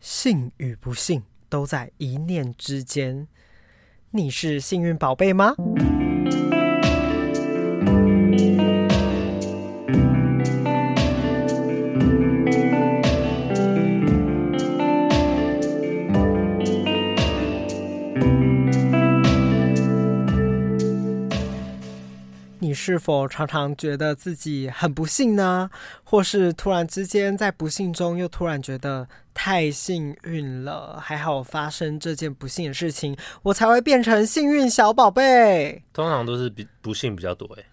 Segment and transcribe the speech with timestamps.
[0.00, 3.26] 幸与不幸都在一念之间。
[4.10, 5.54] 你是幸运宝贝吗？
[22.88, 25.68] 是否常常觉得自己很不幸呢？
[26.04, 30.98] 或是突然之间在不幸中又突然觉得太幸运了？
[30.98, 35.82] 还好发生这件不幸的事情，我才会变成幸运小宝贝。
[35.92, 37.66] 通常都是比不幸比较多诶。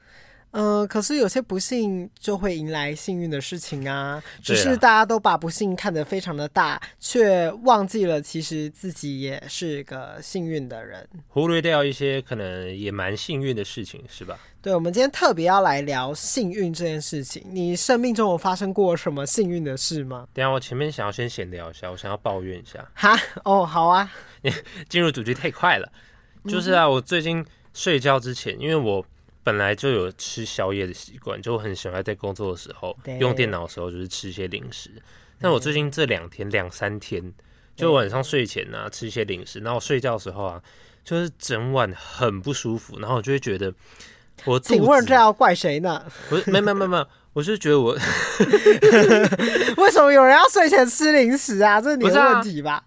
[0.57, 4.23] 嗯、呃，可是有些不幸就会迎来幸运的事情啊！
[4.41, 14.39] 只是大家都把不幸看得非常的大，却忘记了其实自己也是个幸运的人，忽略掉一些可能也蛮幸运的事情，是吧？
[14.61, 17.43] 对，我们今天特别要来聊幸运这件事情。
[17.51, 20.25] 你生命中有发生过什么幸运的事吗？
[20.33, 22.79] 等下，我前面想要先闲聊一下，我想要抱怨一下。
[22.93, 24.09] 哈，哦，好啊，
[24.87, 25.91] 进入主题太快了。
[26.47, 29.05] 就是啊，我最近睡觉之前，因为我。
[29.45, 34.89] 本来就有吃宵夜的习惯，就很喜欢在工作的时候用电脑的时候，就是吃一些零食。
[35.39, 37.31] 但我最近这两天两三天，
[37.75, 40.59] 就晚上睡前啊吃一些零食，然后我睡觉的时候啊，
[41.03, 43.71] 就是整晚很不舒服，然后我就会觉得
[44.45, 44.73] 我肚子。
[44.73, 46.03] 请问这要怪谁呢？
[46.27, 47.93] 不是，没没没没，我是觉得我
[49.77, 51.79] 为什么有人要睡前吃零食啊？
[51.79, 52.83] 这是你的问题吧？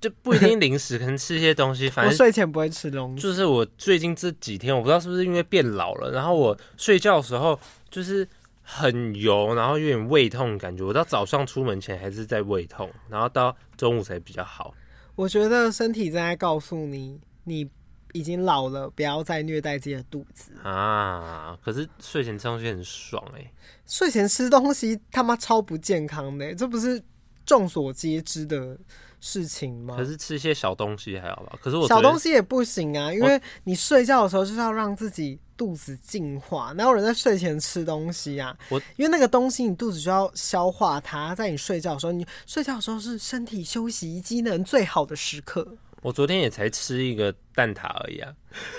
[0.00, 1.90] 就不一定零食，可能吃一些东西。
[1.90, 3.22] 反正 睡前不会吃东西。
[3.22, 7.58] 就是我最近这几天，我不知道是不是因为变老了，然后我睡觉的时候
[7.90, 8.26] 就是
[8.62, 10.84] 很油，然后有点胃痛感觉。
[10.84, 14.72] 我到早上出门前还是在胃痛，然后到中午才比较好。
[15.16, 17.68] 我觉得身体正在告诉你，你
[18.12, 21.58] 已经老了，不要再虐待自己的肚子啊！
[21.64, 23.52] 可是睡前吃东西很爽哎、欸，
[23.84, 27.02] 睡前吃东西他妈超不健康的、欸，这不是
[27.44, 28.78] 众所皆知的。
[29.20, 29.94] 事情吗？
[29.96, 31.58] 可是吃一些小东西还好吧。
[31.60, 36.72] 可是我小东西也不行啊，因为你睡觉的时候就是要让自己肚子净化。
[36.76, 38.56] 哪有人在睡前吃东西啊？
[38.68, 45.66] 我因为那个东西你肚子就要消化它，在你睡觉的时候，你睡觉的时候是身体休息机能最好的时刻。
[46.00, 48.32] 我昨天也才吃一个蛋挞而已啊，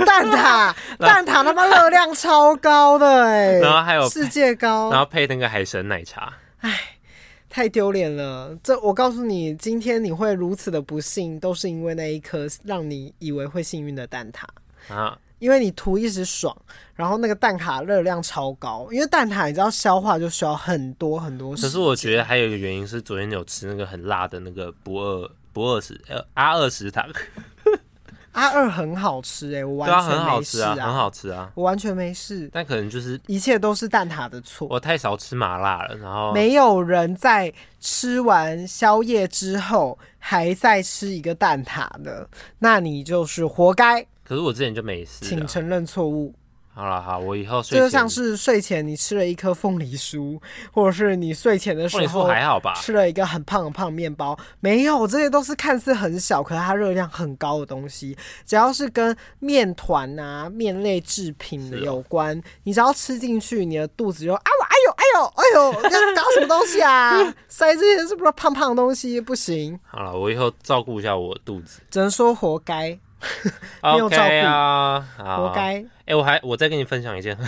[0.05, 6.95] 蛋挞 蛋挞他妈热量超高的哎、欸， 然后还有世界高，然后配那个海神奶茶，哎。
[7.49, 8.55] 太丢脸了！
[8.63, 14.45] 这我告诉你，今天你会如此的不幸，都是因为那一颗让你以为会幸运的蛋挞
[14.93, 15.17] 啊！
[15.39, 16.55] 因为你图一时爽，
[16.93, 21.55] 然后那个蛋挞热量超高，因为蛋挞你知道消化就需要很多很多。
[21.55, 27.09] 可是我觉得还有一个原因是，昨天有吃那个很辣的那个不二不二食呃阿二食堂。
[28.33, 32.49] 阿二很好吃哎、欸，我完全没事很好吃啊，我完全没事。
[32.53, 34.67] 但可能就是一切都是蛋挞的错。
[34.69, 42.27] 我太少吃麻辣了，然后没有人在吃完宵夜之后还在吃一个蛋挞的，
[42.59, 44.05] 那你就是活该。
[44.23, 46.33] 可是我之前就没事，请承认错误。
[46.79, 50.39] 好了好，我以后睡前就像是睡前你吃了一颗凤梨酥，
[50.71, 58.17] 或者是你睡前的时候还好吧，吃了一个很胖很胖面包，没有，这些都是看似很小，可是它热量很高的东西。
[58.45, 67.17] 只要是跟面团啊、面类制品的有关，哦、你只要吃进去，你的肚子就啊，我哎呦哎呦哎呦，你要搞什么东西啊？
[67.49, 69.19] 塞这些是不是胖胖的东西？
[69.19, 69.77] 不行。
[69.85, 72.97] 好了，我以后照顾一下我的肚子，只能说活该。
[73.83, 75.61] 没有照顾 Okay 啊，活该！
[75.61, 77.45] 哎、欸，我还我再跟你分享一件很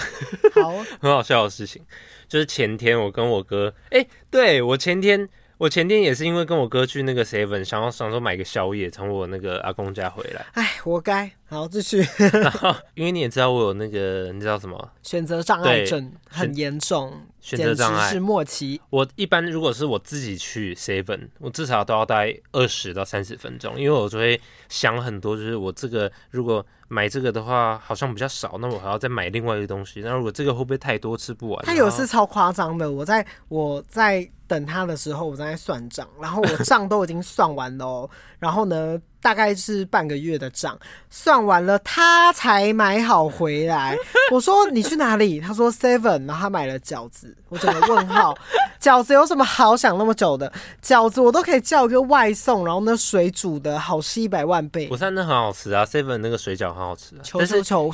[0.64, 0.72] 好
[1.02, 1.82] 很好笑的事情，
[2.28, 5.28] 就是前天我跟我哥，哎、欸，对我前天。
[5.62, 10.44] 我前天也是因为跟我哥去那个 Seven，想要想说买个宵夜，从我那个阿公家回来。
[10.54, 11.32] 哎，活该！
[11.46, 12.04] 好，继续。
[12.34, 14.92] 然后，因为你也知道我有那个，你知道什么？
[15.04, 18.82] 选择障碍症很严重，选择障碍是末期。
[18.90, 30.02] 我一般如果是我自己去 Seven，我至少都要待二十到三十分钟，因为我就会想很多，就是我这个如果买这个的话，好像比较少，那我还要再买另外一个东西。
[30.02, 31.64] 那如果这个会不会太多吃不完？
[31.64, 34.28] 他有一次超夸张的，我在我在。
[34.52, 40.78] 等他的时候，我正在算账，然后我账都已经算完了喔， 然后呢，大概是半个月的账
[41.10, 43.98] 算完了，他才买好回来。
[44.30, 45.40] 我说你去哪里？
[45.40, 47.34] 他说 Seven，然后他买了饺子。
[47.48, 48.38] 我整个问号，
[48.82, 50.52] 饺子有什么好想那么久的？
[50.84, 54.90] 饺子我都可以叫一个外送，然后那水煮的好吃一百万倍。
[54.92, 57.22] 我看那很好吃啊，Seven 那个水饺很好吃啊。
[57.24, 57.92] 求求求！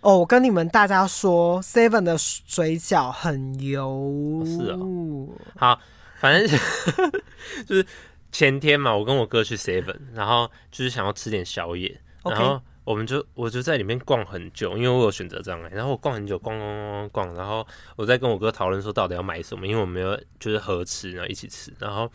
[0.00, 3.88] 哦，我跟你们大家说，Seven 的水饺很油。
[3.88, 5.28] 哦是哦。
[5.56, 5.80] 好，
[6.20, 6.58] 反正
[7.66, 7.86] 就是
[8.30, 17.66] 前天嘛，我跟我哥去 Seven，然后就是想要吃点宵夜然后我们就我就在里面逛很久，因为我有选择障碍，然后我逛很久，逛逛逛逛逛，然后
[17.96, 22.08] 我在跟我哥讨论说到底要买什么，因为我们有就是合吃，然后一起吃，然后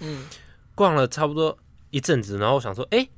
[0.76, 1.58] 逛了差不多
[1.90, 3.10] 一阵子，然后我想说，哎、欸，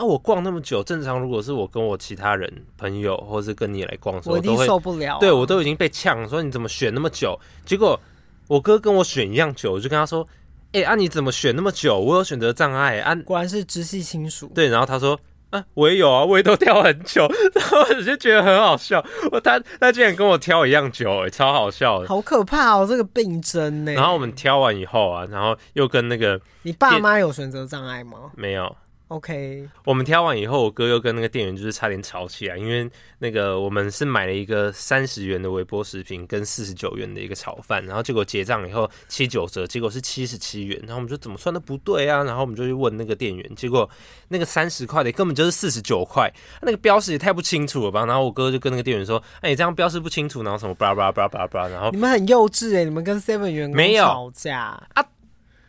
[0.00, 5.20] 啊，我逛那么久，正常如果是我跟我其他人朋友，或是跟你来逛的时候，我一定受不了、啊。
[5.20, 7.38] 对我都已经被呛，说你怎么选那么久？
[7.66, 8.00] 结果
[8.48, 10.26] 我哥跟我选一样久，我就跟他说，
[10.72, 11.98] 哎、欸，啊，你怎么选那么久？
[11.98, 14.50] 我有选择障碍，啊，果然是直系亲属。
[14.54, 15.18] 对，然后他说。
[15.50, 17.26] 啊，我也有啊，我也都挑很久，
[17.56, 19.04] 然后我就觉得很好笑。
[19.32, 23.92] 我他他竟然跟我挑一样久，哎，超好笑的，好可怕哦，这个病症呢。
[23.94, 28.30] 然后我们挑完以后啊，然后又跟那个你爸妈有选择障碍吗？
[28.36, 28.76] 没有。
[29.10, 43.90] OK，我们挑完以后，我哥又跟那个店员就是差点吵起来，因为那个我们是买了一个三十元的微波食品跟四十九元的一个炒饭，然后结果结账以后七九折，结果是七十七元，然后我们就怎么算都不对啊，然后我们就去问那个店员，结果
[44.28, 46.32] 那个三十块的根本就是四十九块，
[46.62, 48.06] 那个标识也太不清楚了吧？
[48.06, 55.04] 然后我哥就跟那个店员说：“哎、欸，你这样标识不清楚，然后什么巴拉巴拉巴拉巴拉巴拉。”然后你们很幼稚哎，你们跟 Seven 员工吵架啊？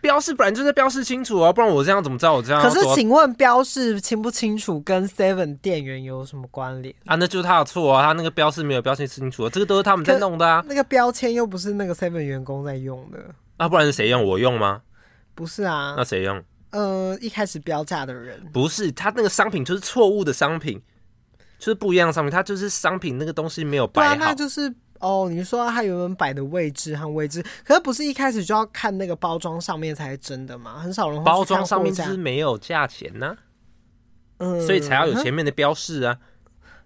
[0.01, 2.61] 标示本来就是标示清楚啊，不然我这样怎么知道我这样？
[2.61, 7.15] 可是，请问标示清不清楚跟 Seven 店员有什么关联啊？
[7.15, 10.63] 那就是他的错啊，他那个标示没有标示清楚啊，这个都是他们在弄的啊。
[10.67, 13.19] 那个标签又不是那个 Seven 员工在用的，
[13.57, 14.25] 啊，不然是谁用？
[14.25, 14.81] 我用吗？
[15.35, 16.43] 不是啊，那谁用？
[16.71, 20.81] 呃，一开始标价的人不是他那个商品就是错误的商品，
[21.59, 24.73] 就是不一样的商品，他就是商品那个东西没有摆好，那就是。
[25.01, 30.79] 哦，你说它原本摆的位置和位置，可是不是一开始就要看那个包装上面才是真的吗？
[30.79, 33.37] 很少人包装上面就是没有价钱呢、啊，
[34.37, 36.17] 嗯，所以才要有前面的标示啊。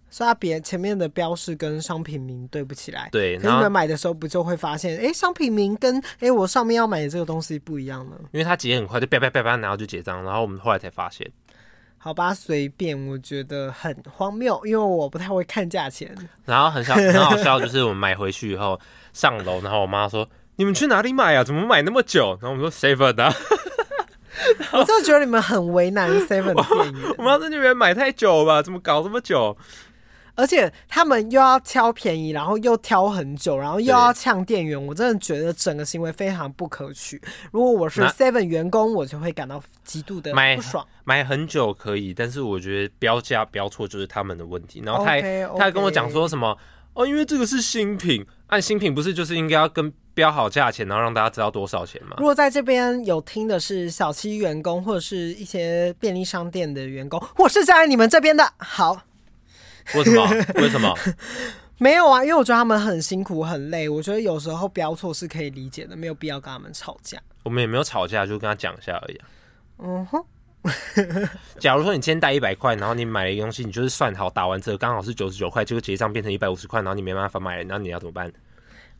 [0.07, 8.15] 所以他别前面的标示跟商品名对不起来，对，可是你们买的时候不就会发现，哎、欸，商品名跟哎、欸、我上面要买的这个东西不一样呢？
[8.31, 11.29] 因为他结很快，就叭叭叭叭，然后就结账，然后我们后来才发现。
[12.06, 16.16] 好吧，随便，我觉得很荒谬，因为我不太会看价钱。
[16.46, 18.80] 然后很笑很好笑，就是我们买回去以后
[19.12, 21.44] 上楼，然后我妈说：“你们去哪里买啊？
[21.44, 23.34] 怎么买那么久？”然后我们说：“seven 的。”
[24.72, 27.13] 我就觉得你们很为难 seven 的店员。
[27.18, 28.62] 我妈在那边买太久了吧？
[28.62, 29.58] 怎么搞这么久？”
[30.36, 37.22] 而且他们又要挑便宜，然后又挑很久，然后又要呛店员，我真的觉得整个行为非常不可取。
[37.52, 40.86] 如果我是 Seven 员工，我就会感到极度的不爽。
[41.04, 44.82] 买，买很久可以，但是我觉得标价标错就是他们的问题。
[44.86, 45.58] 然后他还 okay, okay.
[45.58, 46.58] 他还跟我讲说什么
[46.94, 52.16] 哦，因为这个是新品，按新品不是就是应该要跟标好价钱，然后让大家知道多少钱吗？
[52.18, 59.02] 如果在这边有听的是小七员工，或者是一些便利商店的员工，我是站在你们这边的，好。
[59.94, 60.28] 为什么？
[60.56, 60.94] 为什么？
[61.78, 63.88] 没有啊，因为我觉得他们很辛苦、很累。
[63.90, 67.18] 我觉得有时候标错是可以理解的，没有必要跟他们吵架。
[67.44, 69.28] 我们也没有吵架，就跟他讲一下而已啊。
[69.80, 70.24] 嗯哼。
[71.60, 78.32] 假如说你今天带一百块，然后你买了一个东西，你就是算好打完折刚好是九十九块，结果结账变成一百五十块，然后你没办法买了，然后你要怎么办？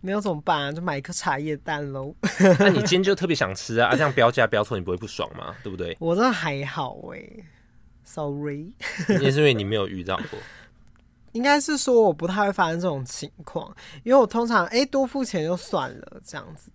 [0.02, 0.72] 没有怎么办啊？
[0.72, 2.14] 就买一颗茶叶蛋喽。
[2.60, 3.88] 那你 今天就特别想吃啊？
[3.88, 5.56] 啊，这样标价标错，你不会不爽吗？
[5.64, 5.98] 对不对？
[6.00, 7.46] 我这还好哎、欸
[8.04, 8.72] ，sorry。
[9.20, 10.38] 也是因为你没有遇到过。
[11.36, 16.72] 应该是说我不太会发生这种情况，因为我通常哎、多付钱就算了这样子。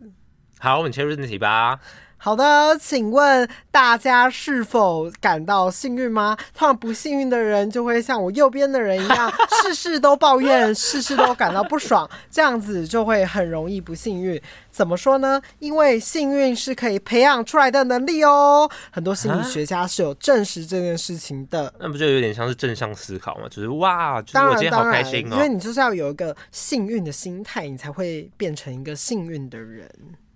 [0.58, 1.80] 好，我们切入正题吧。
[2.22, 6.36] 好的，请问大家是否感到幸运吗？
[6.54, 9.32] 通常不幸运的人就会像我右边的人一样，
[9.64, 14.38] 事事都抱怨，事事都感到不爽，这样子就会很容易不幸运。
[14.70, 15.40] 怎么说呢？
[15.60, 18.70] 因为幸运是可以培养出来的能力哦。
[18.90, 21.72] 很多心理学家是有证实这件事情的。
[21.80, 23.46] 那不就有点像是正向思考吗？
[23.48, 25.36] 就是哇，就是我今天好开心哦。
[25.36, 29.88] 因为你就是要有一个幸运的心态，你才会变成一个幸运的人。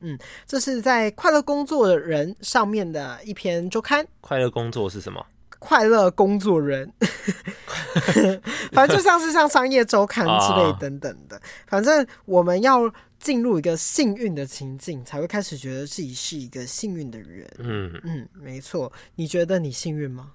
[0.05, 4.07] 嗯，这是在快乐工作的人上面的一篇周刊。
[4.21, 5.25] 快乐工作是什么？
[5.59, 6.93] 快乐工作人，
[8.71, 11.41] 反正就像是像商业周刊之类等等的。
[11.67, 17.51] 反正我们要进入一个幸运的情境，才会开始觉得自己是一个幸运的人。
[17.61, 18.93] 嗯嗯，没错。
[19.15, 20.33] 你觉得你幸运吗？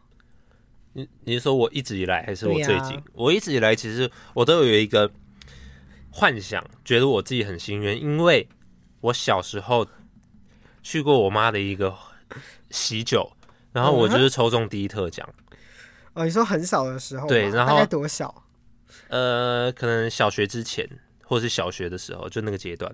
[0.93, 2.97] 你你是说我一直以来，还是我最近？
[2.97, 5.11] 啊、我一直以来其实我都有一个
[6.09, 8.47] 幻想，觉得我自己很幸运，因为。
[9.01, 9.87] 我小时候
[10.81, 11.95] 去过我妈的一个
[12.69, 13.31] 喜酒，
[13.71, 15.27] 然后我就是抽中第一特奖。
[16.13, 17.27] 哦，你说很小的时候？
[17.27, 18.43] 对，然后大概多小？
[19.07, 20.87] 呃，可能小学之前，
[21.23, 22.93] 或者是小学的时候，就那个阶段。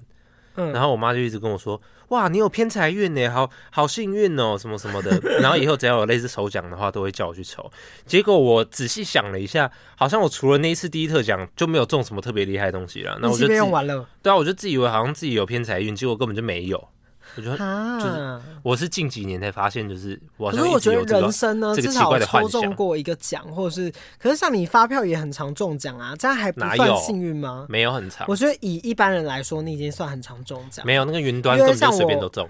[0.55, 5.11] 嗯，然后我妈就一直跟我说：“哇，你有偏财运呢，好好幸运哦，什么什么的。
[5.41, 7.69] ”然后以后只要有类似抽奖的话，都会叫我去抽。
[8.05, 13.17] 结果我仔细想了一下，好像我除了那一次第一特奖，就没有中什么特别厉害的东西了。
[13.21, 14.07] 那我就用完了。
[14.21, 16.87] 对啊，我就自以为好像自己有偏财运，结果根本就没有。
[17.37, 17.57] 我觉得
[17.99, 27.65] 就是，我是近几年才发现，就是我可是我觉得人生呢，至少抽中过一个奖，或者是，可是像你发票也很常中奖啊，这样还不算幸运吗？
[27.69, 28.25] 没有很常。
[28.29, 30.85] 我觉得以一般人来说，你已经算很常中奖。
[30.85, 32.47] 没有那个云端根本就随便都中。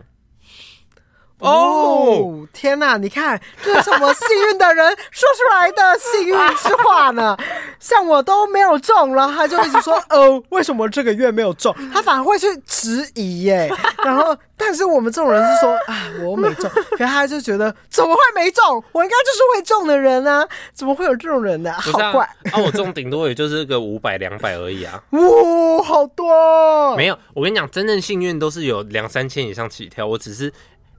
[1.40, 2.98] 哦，天哪！
[2.98, 7.36] 你看这是我幸运的人说出来的幸运之话呢？
[7.80, 13.70] 像我都没有中，然后他就一直说：“哦，为什么这个月没有中？”他反而会去质疑耶。
[14.04, 18.84] 然后，但是我们这种人是说：“啊，我没中。”可是他就觉得怎么会没中？
[18.94, 20.48] 我应该就是会中的人啊！
[20.74, 21.74] 怎么会有这种人呢？
[21.74, 22.24] 好怪！
[22.54, 25.04] 啊，我中顶多也就是个五百两百而已啊！
[25.12, 26.96] 哇，好多！
[26.96, 30.08] 没有，我跟你讲，真正幸运都是有两三千以上起跳。
[30.08, 30.52] 我只是。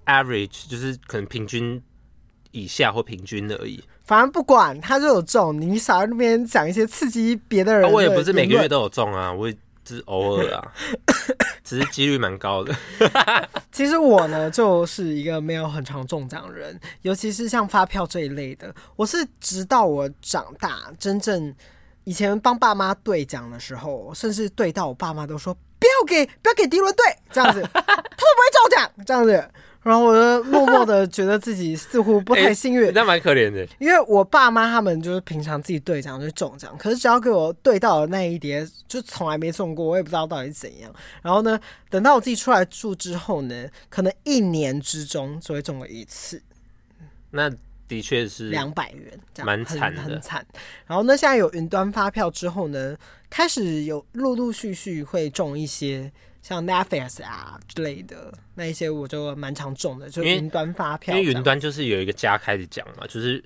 [0.06, 1.82] Average 就是可能平均
[2.52, 3.84] 以下或平均而已。
[4.04, 7.90] 反正不管他就有中，你少在那边讲一些刺激别的人的、啊。
[7.90, 10.72] 我也不是每个月都有中啊，我也只是偶尔啊，
[11.64, 12.72] 只是几率蛮高的。
[13.72, 18.72] 其实我呢，就是一个没有很常中奖的人，尤其是像发票这一类的。
[18.94, 21.52] 我是直到我长大，真正
[22.04, 29.50] 以前帮爸妈兑奖的时候，甚至兑到我爸妈都说不要给，不要给迪伦兑，这样子他都不会中奖，这样子。
[29.86, 33.64] 然后我就默默的觉得自己似乎不太幸运，那蛮可怜的。
[33.78, 40.92] 因为我爸妈他们就是平常自己兑奖就中奖，可是只要给我兑到的那一叠，就从来没中过，我也不知道到底是怎样。
[41.22, 41.56] 然后呢，
[41.88, 46.42] 等到我自己出来住之后呢，可能一年之中只会中了一次。
[47.30, 47.48] 那
[47.86, 50.44] 的确是两百元，这样蛮惨的，很惨。
[50.88, 52.96] 然后呢，现在有云端发票之后呢，
[53.30, 56.10] 开始有陆陆续续会中一些。
[56.46, 61.16] 像 Netflix 啊之类的那一些，我就蛮常中的，就云端发票。
[61.16, 63.42] 因为云端就是有一个加开始奖嘛，就是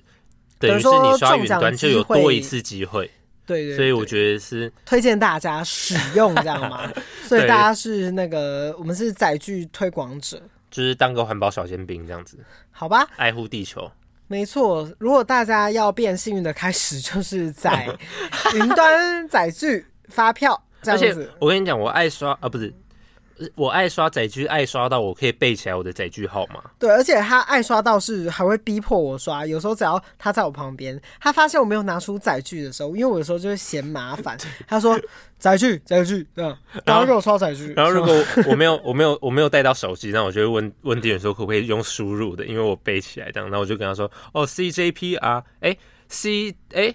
[0.59, 3.09] 等于是你刷云端就有多一次机会。
[3.43, 6.87] 对，对对，所以我觉得是推荐大家使用，这样吗？
[7.25, 10.39] 所以大家是那个我们是载具推广者，
[10.69, 12.37] 就是当个环保小尖兵这样子，
[12.69, 13.07] 好吧？
[13.15, 13.91] 爱护地球，
[14.27, 14.87] 没错。
[14.99, 17.87] 如果大家要变幸运的开始，就是在
[18.53, 21.05] 云端载具发票这样子。
[21.07, 22.71] 而且我跟你讲，我爱刷啊，不是。
[23.55, 26.61] 我爱刷载具，爱刷到我可以背起来我的载具号码。
[26.79, 29.45] 对，而且他爱刷到是还会逼迫我刷。
[29.45, 34.99] 有时候只要他在我旁边，他发现我没有拿出载具的时候，因为我有时候就会嫌麻烦， 他说
[35.37, 37.73] 载具载具这样，然后给我刷载具。
[37.73, 38.13] 然后如果
[38.47, 43.49] 我没有 我没有 我没有带到手机，那我就会问问店员说可不可以用输入的，因为我背起来这样。
[43.49, 45.75] 然后我就跟他说哦，CJPR，哎
[46.07, 46.93] ，C，哎，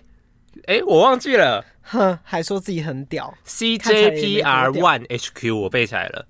[0.66, 1.64] 哎，我忘记了。
[1.82, 6.26] 哼，还说自己很屌，CJPR One HQ 我背起来了。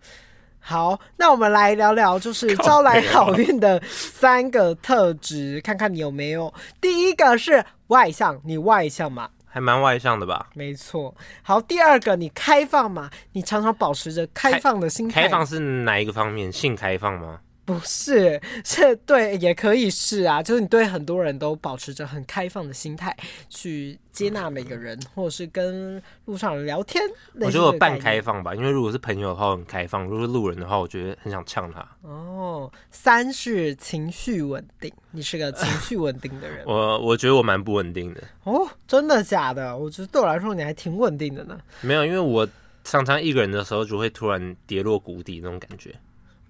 [0.58, 6.52] 好，那我们来聊聊，就是招来好运的三个特质， 看看你有没有。
[6.80, 9.30] 第一个是外向，你外向吗？
[9.46, 10.50] 还蛮外向的吧？
[10.54, 11.14] 没错。
[11.42, 13.08] 好，第二个你开放嘛？
[13.32, 15.22] 你常常保持着开放的心态。
[15.22, 16.52] 开放是哪一个方面？
[16.52, 17.40] 性开放吗？
[17.66, 23.14] 不是，是对，也可以是啊，就是你对很多人都保持着很开放的心态，
[23.50, 27.02] 去接纳每个人，或者是跟路上人聊天。
[27.40, 31.84] 我觉得我半开放吧，因为如果是朋友的话，我很开放；如果是路人的话，我觉得很想呛他。
[32.02, 36.64] 哦，三是情绪稳定，你是个情绪稳定的人。
[36.70, 38.22] 我我觉得我蛮不稳定的。
[38.44, 39.76] 哦，真的假的？
[39.76, 41.58] 我觉得对我来说你还挺稳定的呢。
[41.80, 42.48] 没有，因为我
[42.84, 45.92] 常常一个人的时候就会突然跌落谷底那种感觉。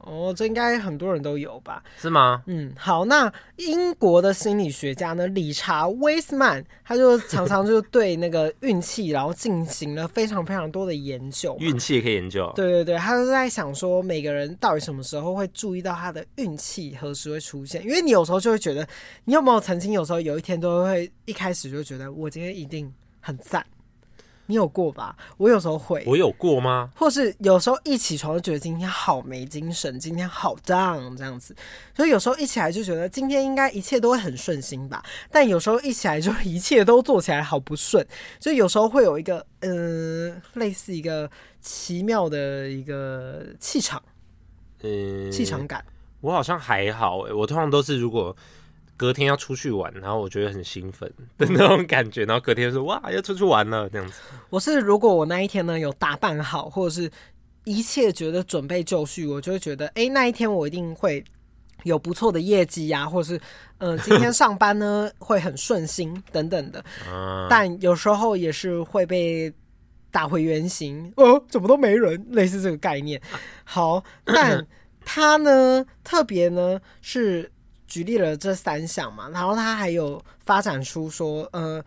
[0.07, 1.83] 哦，这应该很多人都有吧？
[1.99, 2.43] 是吗？
[2.47, 11.57] 嗯，好，那英国的心理学家呢，理查威斯曼，他就常常就对那个运气，然后进行了非常非常多的研究。
[11.59, 12.53] 运气也可以研究？
[12.55, 17.83] 对对对，他就在想说，每个人到底什么时候会注意到他的运气何时会出现？
[17.83, 18.87] 因为你有时候就会觉得，
[19.25, 23.67] 你有没有曾经有时候有一天都会一开始就觉得，我今天一定很赞。
[24.47, 25.17] 你有过吧？
[25.37, 26.03] 我有时候会。
[26.07, 26.91] 我有过吗？
[26.97, 31.55] 或是有时候一起床就觉得今天好没精神，今天好 down 这样子。
[31.95, 35.05] 所以有时候一起来就觉得今天应该一切都会很顺心吧。
[35.31, 38.07] 但有时候一起来就 一切都做起来好不顺。
[38.41, 44.03] 所以有时候会有一个嗯、呃，类似一个奇妙的一个气场，
[44.83, 45.85] 嗯，气场感。
[46.21, 48.35] 我好像还好诶，我通常都是如果。
[48.97, 54.15] 隔天要出去玩，然后我觉得很兴奋 的那种感觉，然后隔天说哇要出去玩了这样子。
[54.49, 57.11] 我是如果我那一天呢有打扮好，或者是
[57.65, 61.23] 一切觉得准备就绪，我就会觉得哎、欸、那一天我一定会
[61.83, 63.41] 有不错的业绩呀，或者是
[63.79, 66.83] 嗯、呃、今天上班呢会很顺心等等的。
[67.51, 69.53] 但有时候也是会被
[70.11, 73.21] 打回原形，哦怎么都没人，类似这个概念。
[73.65, 74.67] 好，但
[75.05, 77.53] 他呢特别呢是。
[77.87, 81.83] 举例了这三项嘛，然后他还有发展出说，呃，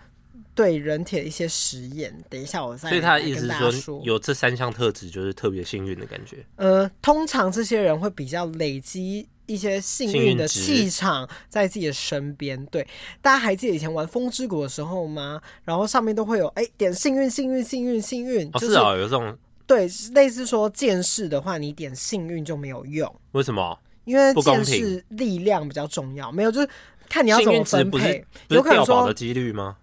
[0.56, 2.16] 对人体的一些实验。
[2.30, 2.90] 等一下我再。
[2.90, 6.46] 所以他的意思是说，有这三项特质就是特别幸运的感觉。
[6.56, 12.64] 呃，通常这些人会比较累积一些幸运的气场在自己的身边。
[12.68, 12.88] 对，
[13.22, 15.42] 大家还记得以前玩风之谷的时候吗？
[15.64, 18.50] 然后上面都会有哎点幸运幸运幸运幸运。
[18.54, 19.38] 哦，是啊，有这种。
[19.66, 23.14] 对，类似说剑士的话，你点幸运就没有用。
[23.34, 23.78] 为什么？
[24.06, 26.70] 因为剑士力量比较重要，没有就是
[27.08, 29.78] 看你要怎么分配，有可能说的几率吗？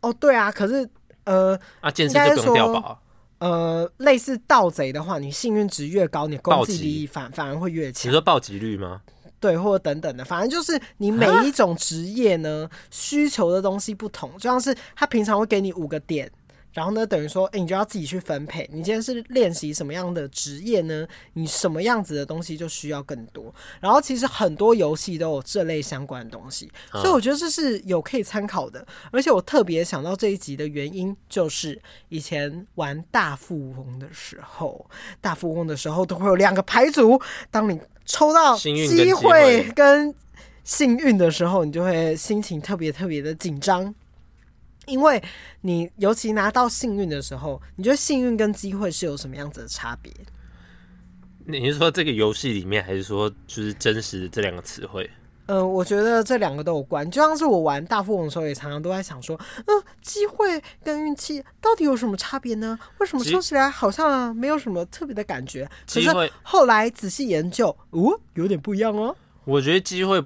[0.00, 0.88] 哦，对啊，可是
[1.24, 3.00] 呃，啊，剑士就不用掉宝。
[3.38, 8.08] 呃，类似盗贼的话，你幸运值越高，你攻击力反反而会越强。
[8.08, 9.02] 你说暴击率吗？
[9.40, 16.30] 对，或者等等的，反正就是你每一种职业呢，需求的东西不同，就像是他平常会给你五个点。
[16.72, 18.68] 然后呢，等于说，哎，你就要自己去分配。
[18.72, 21.06] 你今天是练习什么样的职业呢？
[21.34, 23.54] 你什么样子的东西就需要更多。
[23.80, 28.86] 然后其实很多游戏都有这类相关的东西，所以我觉得这是有可以参考的。
[29.10, 34.88] 而且我特别想到这一集的原因，就是以前玩大富翁的时候，
[35.20, 40.14] 大富翁的时候都会有两个牌组，当你抽到机会跟
[40.64, 43.94] 幸运的时候，你就会心情特别特别的紧张。
[44.92, 45.22] 因为
[45.62, 50.12] 你尤其拿到幸运的时候，你觉得幸运跟机会是有什么样子的差别？
[51.46, 55.10] 你是说这个游戏里面，还是说就是真实的这两个词汇？
[55.46, 57.10] 嗯、呃，我觉得这两个都有关。
[57.10, 59.34] 就像是我玩大富翁的时候，也常常都在想说，
[59.66, 62.78] 嗯、呃，机会跟运气到底有什么差别呢？
[62.98, 65.66] 为什么说起来好像没有什么特别的感觉？
[65.86, 66.10] 其实
[66.42, 69.16] 后来仔细研究，哦，有点不一样哦。
[69.46, 70.22] 我觉得机会。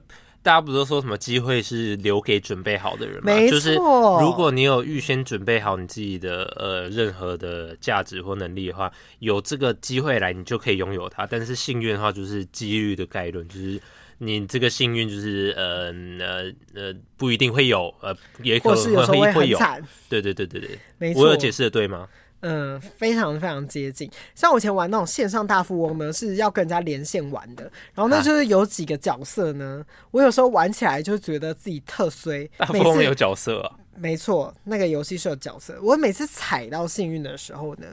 [0.46, 3.22] 大家不都说什么机会是留给准备好的人吗？
[3.24, 11.26] 没错，就是如果你有预先准备好你自己的呃任何的价值或能力的话，有这个机会来，你就可以拥有它。
[11.26, 13.80] 但是幸运的话，就是几率的概论，就是
[14.18, 15.92] 你这个幸运就是呃
[16.24, 16.44] 呃
[16.76, 19.58] 呃不一定会有，呃也可能会会，会有。
[20.08, 22.06] 对对对对对，我有解释的对吗？
[22.48, 24.08] 嗯，非常非常接近。
[24.32, 27.64] 像我以前玩那种线上大富翁呢，是要跟人家连线玩的。
[27.92, 32.48] 然后那就是有几个角色呢，我有时候玩起来就觉得自己特衰。
[32.56, 33.72] 大富翁有角色啊？
[33.96, 35.76] 没错，那个游戏是有角色。
[35.82, 37.86] 我每次踩到幸运的时候呢，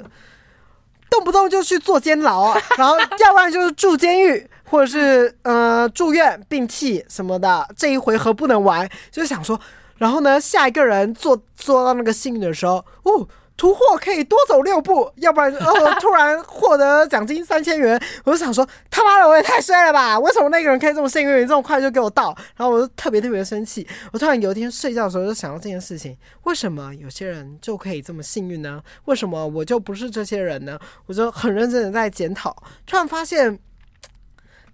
[1.10, 7.68] 动不动就去坐监牢啊，然后要不然就是住监狱，或者是呃住院病气什么的。
[7.76, 9.60] 这一回合不能玩，就是想说，
[9.98, 13.28] 然后呢，下一个人坐坐到那个幸运的时候，哦。
[13.56, 20.20] 突破可以多走六步，要不然呃 突然获得奖金三千元，我就想说他妈的我也太衰了吧！
[20.20, 22.36] 为什么那个人可以这么幸运，这么快就给我到？
[22.56, 23.88] 然后我就特别特别生气。
[24.12, 28.82] 我突然有一天睡觉的时候就想到这件事情：为什么有些人就可以这么幸运呢？
[29.06, 30.80] 为什么我就不是这些人呢？
[31.06, 33.60] 我就很认真的在检讨，突然发现，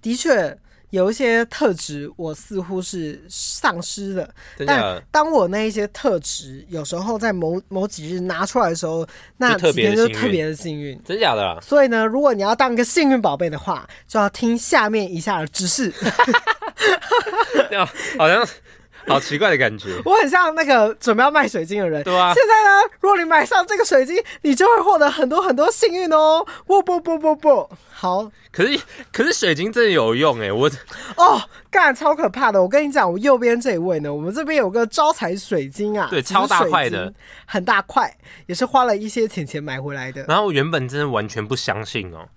[0.02, 0.58] 的确。
[0.92, 4.30] 有一些特质，我似乎是丧失的。
[4.66, 11.00] 但当我那一些特质有时候在某某几日拿出来的时候，那几天就特别的幸运。
[11.04, 11.60] 真假的啊？
[11.62, 15.94] 所以呢，如果你要当一个幸运宝贝的话，就要听下面以下的指示。
[18.18, 18.46] 好像。
[19.08, 22.04] 好奇怪的感觉，我很像那个准备要卖水晶的人。
[22.04, 26.46] 对啊，现在呢，如果你买上这个水晶，你就会获得很多很多幸运哦。
[26.66, 28.32] 不不不不不，好。
[28.52, 28.80] 可是
[29.12, 30.70] 可是水晶真的有用哎，我
[31.16, 32.62] 哦，干超可怕的。
[32.62, 37.14] 我跟你讲，我右边这一位呢，我们这边有个招财水晶啊，对，超大块的，
[37.46, 38.12] 很大块，
[38.48, 40.24] 也是花了一些钱钱买回来的。
[40.28, 42.28] 然后我原本真的完全不相信哦。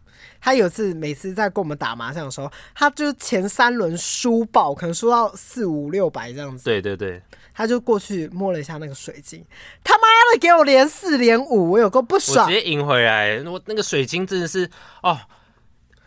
[0.44, 6.64] 他有次每次在跟我们打麻将的时候，他就前三轮输爆，可能输到四五六百这样子。
[6.64, 7.22] 对对对，
[7.54, 9.44] 他就过去摸了一下那个水晶，
[9.84, 10.02] 他妈
[10.32, 12.44] 的给我连四连五，我有够不爽。
[12.44, 14.68] 我直接赢回来，我那个水晶真的是
[15.04, 15.16] 哦，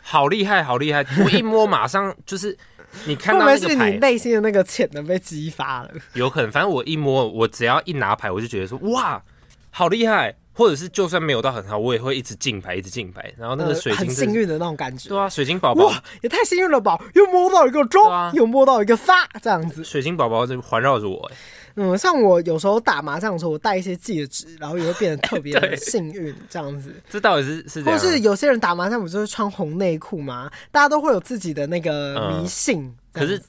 [0.02, 1.06] 好厉害，好厉害！
[1.24, 2.58] 我一摸马上就是，
[3.06, 5.90] 你看到是你内心的那个潜能被激发了？
[6.14, 9.24] 有可能，反正我一摸，我只要一拿牌，我就觉得说哇，
[9.72, 10.36] 好厉害。
[10.56, 13.30] 或者是就算没有到很好，我也会一直进牌，一直进牌。
[13.38, 15.10] 然后那个水晶、呃、很幸运的那种感觉。
[15.10, 16.98] 对啊，水晶宝宝哇，也太幸运了吧！
[17.14, 19.84] 又摸到一个中，啊、又摸到一个发，这样子。
[19.84, 21.30] 水晶宝宝就环绕着我。
[21.76, 26.96] 嗯，像我有时候打麻将的时候，我戴一些戒指，然后也会变得特别的幸运，这样子。
[27.12, 27.84] 这到底是是？
[27.84, 30.50] 或是有些人打麻将不就是穿红内裤吗？
[30.72, 32.82] 大家都会有自己的那个迷信。
[32.82, 33.42] 嗯、可是，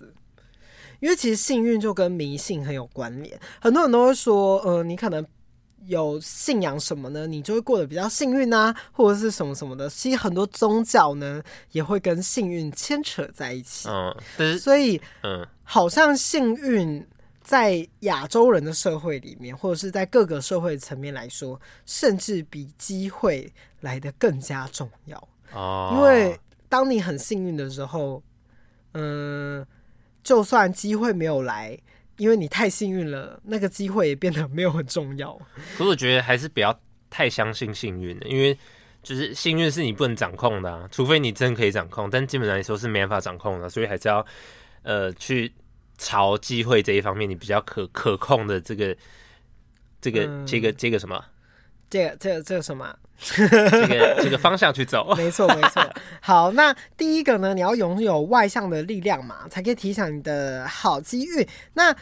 [0.99, 3.39] 因为其实幸运就跟迷信很有关联。
[3.61, 5.25] 很多人都会说，呃，你可能。
[5.87, 7.27] 有信仰什么呢？
[7.27, 9.89] 你就会过得比较幸运啊，或者是什么什么的。
[9.89, 13.89] 其实很多宗教呢，也会跟幸运牵扯在一起。
[13.89, 17.07] 嗯，所以，嗯，好像幸运
[17.43, 25.29] 在亚洲人的社会里面，或者是在各个社会层面来说，甚至比机会来的更加重要。
[25.53, 28.23] 哦，因为当你很幸运的时候，
[28.95, 29.67] 嗯，
[30.23, 31.79] 就算机会没有来。
[32.17, 35.35] 因为你太幸运了，那个机会也变得没有很重要。
[35.77, 36.79] 可是我觉得还是不要
[37.11, 38.57] 太相信幸运的，因为
[39.03, 44.25] 就是幸运是你不能掌控的啊，除非你真可以掌控，但基本上来说是没办法掌控的，所以还是要
[44.83, 45.53] 呃去
[45.99, 48.97] 朝机会这一方面，你比较可可控的这个
[50.01, 51.25] 这个、嗯、这个这个什么
[51.89, 52.95] 这个这个这个什么？
[53.19, 55.83] 这个这个方向去走， 没错没错。
[56.21, 61.49] 好，那第一个呢，你要拥有外向的力量嘛，才可以提醒你的好机遇。
[61.73, 61.97] 那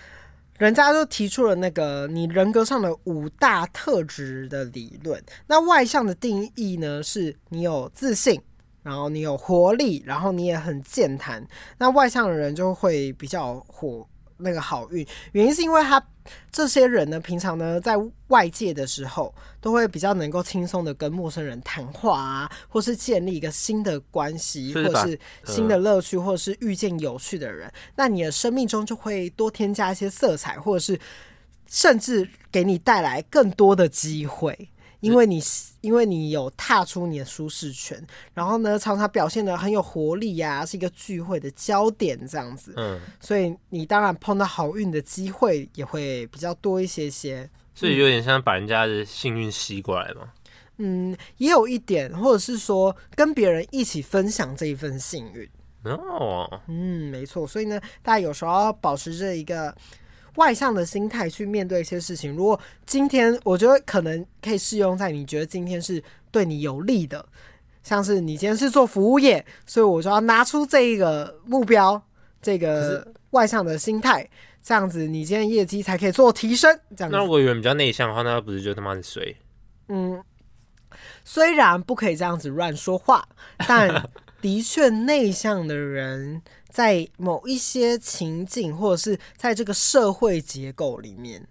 [0.59, 5.23] 人家就提出了那个你人格上的五大特质的理论。
[5.47, 8.41] 那外向的定义呢，是你有自信，
[8.83, 11.47] 然后你有活力，然后你也很健谈。
[11.79, 14.05] 那外向的人就会比较火。
[14.39, 15.07] 那个好运。
[15.33, 16.05] 原因是因为他
[16.51, 17.95] 这些人呢，平常呢在
[18.29, 30.99] 外界的时候，都会比较能够轻松的跟陌生人谈话啊，或是建立一个新的关系，或者是新的乐趣，或者是遇见有趣的人，那你的生命中就会多添加一些色彩，或者是
[31.67, 34.71] 甚至给你带来更多的机会。
[35.05, 35.43] 因为你
[35.83, 42.73] 因为你有踏出你的舒适圈，然后呢，常常表现的很有活力呀、啊，是一个聚会的焦点这样子。
[42.77, 47.49] 嗯，所以你当然碰到好运的机会也会比较多一些些。
[47.75, 50.33] 所以有点像把人家的幸运吸过来嘛。
[50.79, 55.49] 嗯，也有一点，或者是说跟别人一起分享这一份幸运。
[55.85, 57.47] 哦，嗯，没错。
[57.47, 59.75] 所以呢，大家有时候要保持着一个。
[60.37, 62.35] 外向的心态去面对一些事情。
[62.35, 67.25] 如果今天我觉得可能可以适用在你觉得今天是对你有利的，
[67.83, 72.03] 像是你今天是做服务业，所以我就要拿出这一个目标，
[72.43, 74.29] 这个外向的心态，
[74.63, 76.77] 这样子你今天业绩才可以做提升。
[76.97, 77.17] 这样子。
[77.17, 79.37] 那我有人比较内向的话，那不是就他妈的衰？
[79.89, 80.23] 嗯，
[81.25, 83.29] 虽然不可以这样子乱说话，
[83.69, 86.43] 但的确内向的人。
[86.75, 91.47] 在某一些情境，或者是在这个社会结构里面，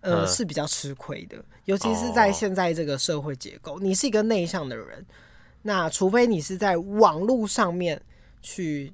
[0.00, 1.36] 呃，是比较吃亏的。
[1.66, 5.06] 尤其是在现在这个社会结构，你是一个内向的人，
[5.62, 8.02] 那除非你是在网络上面
[8.42, 8.92] 去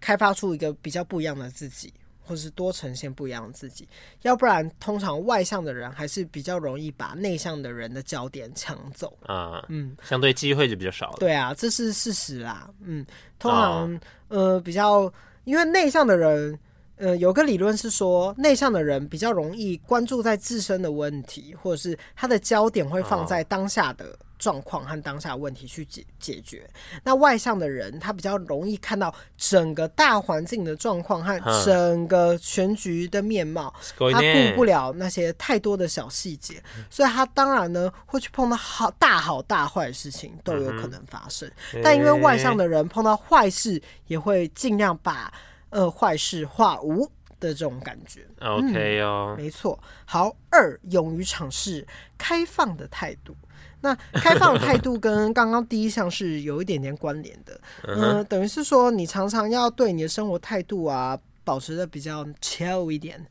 [0.00, 1.92] 开发出一个比较不一样的自己。
[2.32, 3.86] 或是多呈现不一样的自己，
[4.22, 11.16] 要不然通常外向的人还是比较容易把内向的人的焦点抢走啊，嗯，相对机会就比较少了。
[11.20, 13.04] 对啊，这是事实啦，嗯，
[13.38, 13.94] 通常、
[14.28, 15.12] 哦、呃比较，
[15.44, 16.58] 因为内向的人。
[16.96, 26.68] 呃，有个理论是说，内向的人比较容易关注在自身的问题，或者是他的焦点会放在当下的状况和当下问题去解解决。
[27.02, 33.74] 那外向的人，他比较容易看到整个大环境的状况和整个全局的面貌，
[34.12, 41.50] 他顾不了那些太多的小细节，所以他当然呢会去碰到好大好大坏的事情都有可能发生。
[41.82, 45.32] 但因为外向的人碰到坏事也会尽量把。
[45.72, 49.78] 呃，坏事化无的这种感觉，OK 哦，嗯、没错。
[50.04, 51.84] 好，二，勇于尝试，
[52.18, 53.34] 开放的态度。
[53.80, 63.26] 那开放的态度跟 刚刚第一项是有一点点关联的，嗯、呃，等于是说你常常要对你的生活态度啊，保持的比较 chill 一点。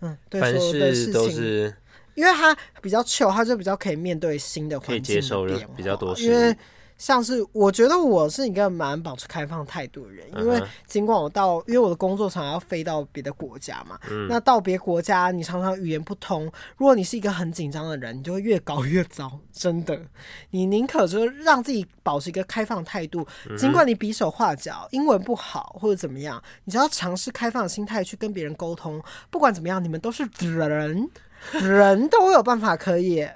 [0.00, 1.74] 嗯，对，所有的事情，
[2.14, 6.56] 因为他比较 chill，他就比较可以面对新的环境，可以接受的比较多，因为。
[7.02, 16.44] 像是我觉得我是一个蛮保持开放态度的人，因为尽管我到，因为我的工作常常要飞到别的国家嘛，嗯、那到别国家你常常语言不通，
[16.76, 20.00] 如果你是一个很紧张的人，你就会越搞越糟，真的。
[20.50, 23.26] 你宁可就是让自己保持一个开放态度，
[23.58, 31.10] 尽管你比手画脚，英文不好或者怎么样，你只要尝试开放的心态去跟别人沟通，不管怎么样，你们都是人，
[31.50, 33.26] 人都有办法可以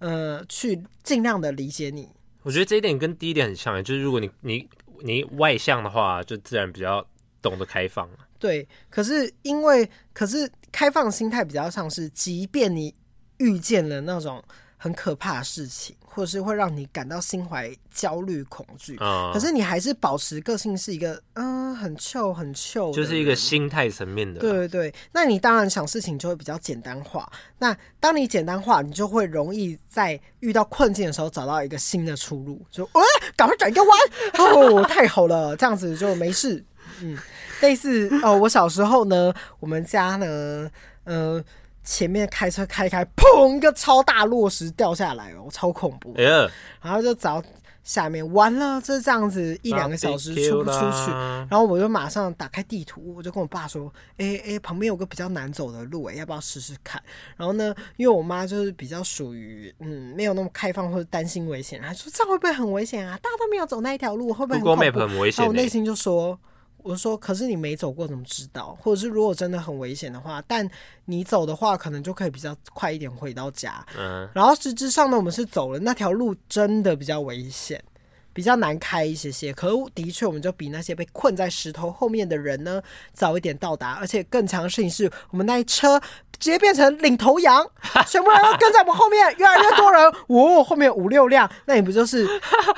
[0.00, 2.08] 呃去尽量的理解你。
[2.42, 4.68] 我觉得这一点跟第一点很像，就是如果你你
[5.02, 7.06] 你外向的话，就自然比较
[7.40, 8.08] 懂得开放。
[8.38, 12.94] 对，可是因为可是开放心态比较像是，即便你
[13.38, 14.42] 遇见了那种。
[14.82, 18.96] 很可怕的事情，或者是会让你感到心怀焦虑、恐惧。
[18.96, 24.40] 啊，可是你还是保持个性是一个，嗯，很 chill 很 chill 就是一个心态层面的。
[24.40, 27.30] 对对对，那你当然想事情就会比较简单化。
[27.60, 32.60] 那当你简单化，你就会容易在遇到困境的时候找到一个新的出路。
[32.68, 33.00] 就，哎，
[33.36, 33.90] 赶快转一个弯，
[34.56, 36.64] 哦，太好了，这样子就没事。
[37.00, 37.16] 嗯，
[37.60, 40.68] 类似哦，我小时候呢，我们家呢，
[41.04, 41.40] 呃。
[41.84, 43.56] 前面开车开开，砰！
[43.56, 46.14] 一个超大落石掉下来哦，超恐怖。
[46.14, 46.50] Yeah.
[46.80, 47.42] 然后就找
[47.82, 51.10] 下面，完了，就这样子一两个小时出不出去。
[51.50, 57.02] 然后我就马上打开地图，我就跟我爸说：“哎、欸、哎、欸，旁边有个比较难走的路，哎，要不要试试看？”
[57.36, 63.18] 然后呢，因为我妈就是比较属于嗯，没有那么开放或者担心危险，她说：“这样会不会很危险啊？
[63.20, 65.42] 大家都没有走那一条路，会不会很恐怖？”很危险。
[65.42, 66.38] 然后我内心就说。
[66.82, 68.76] 我说：“可是你没走过，怎么知道？
[68.80, 70.68] 或者是如果真的很危险的话，但
[71.04, 73.84] 你走的话，可能就可以比较快一点回到家。
[73.96, 77.82] 嗯，然后实质上呢，我们是走了那条路，真的比较危险。
[78.32, 79.52] 比较难开一些些。
[79.52, 86.00] 可的确，我们就比那些被困在石头后面的人呢早一点到达，而且更强的事情是我们那一车
[86.38, 87.64] 直接变成领头羊，
[88.06, 92.26] 全部人都跟在我们后面，越来越多人，哦，后面五六辆，那你不就是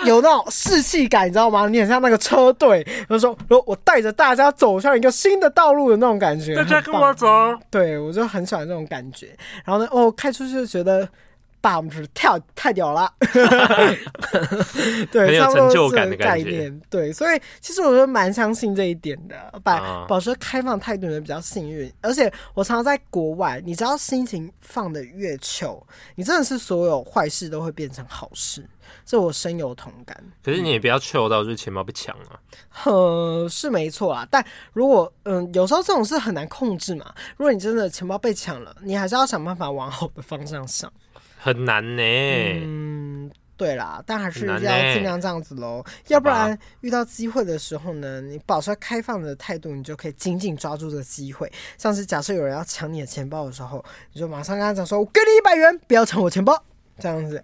[0.05, 1.69] 有那种士气感，你知道吗？
[1.69, 3.37] 你很像那个车队，他说，
[3.67, 7.27] 我带着大家走向一个新的道路的那种感觉，大家跟我走，
[7.71, 9.35] 对我就很喜欢这种感觉。
[9.65, 11.09] 然后呢，哦，开出去就觉得。
[11.65, 13.11] 爸，我们是跳太屌了，
[15.11, 19.35] 对，很有成就感的概念，对，所以其实我觉得蛮相信这一点的。
[19.65, 25.83] 把保持开放态度的人比较幸运，而且我常常在国外，你只要心情放的越糗，
[26.17, 28.69] 你真的是所有坏事都会变成好事，
[29.07, 30.23] 这我深有同感。
[30.43, 32.39] 可是你也不要糗到就是钱包被抢啊，
[32.85, 37.15] 呃，是没错啊，但如果嗯，有时候这种事很难控制嘛。
[37.39, 40.93] 如果你真的钱包被抢了，你还是要想办法往好的方向想。
[41.45, 51.53] 很难呢，嗯，对啦，但还是要尽量这样子喽，要不然遇到机会的时候呢，你保持开放的态度，你就可以紧紧抓住这个机会。
[51.77, 56.65] 像是假设有人要抢你的钱包的时候，你就马上跟他讲说：“我给你一百元，不要抢我钱包。”
[56.99, 57.43] 这样子，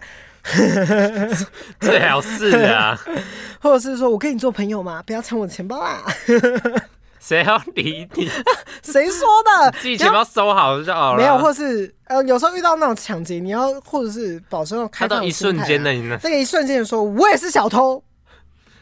[1.78, 2.98] 最好是啊，
[3.60, 6.02] 或者是说我跟你做朋友嘛，不要抢我的钱包啊。
[7.20, 8.28] 谁要理你？
[8.82, 9.70] 谁说的？
[9.78, 11.18] 自己钱包收好就好了。
[11.18, 18.02] 没有，或是呃，有时候遇到那种抢劫，你要或者是保持那种开放一瞬间的，那个一瞬间说，我也是小偷，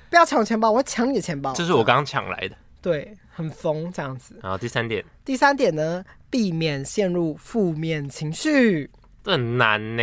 [0.08, 1.52] 不要抢我钱包，我会抢你的钱包。
[1.52, 2.56] 这是我刚抢来的。
[2.80, 4.38] 对，很疯这样子。
[4.40, 8.88] 然后第三点，第三点呢，避免陷入负面情绪。
[9.24, 10.02] 这很难呢。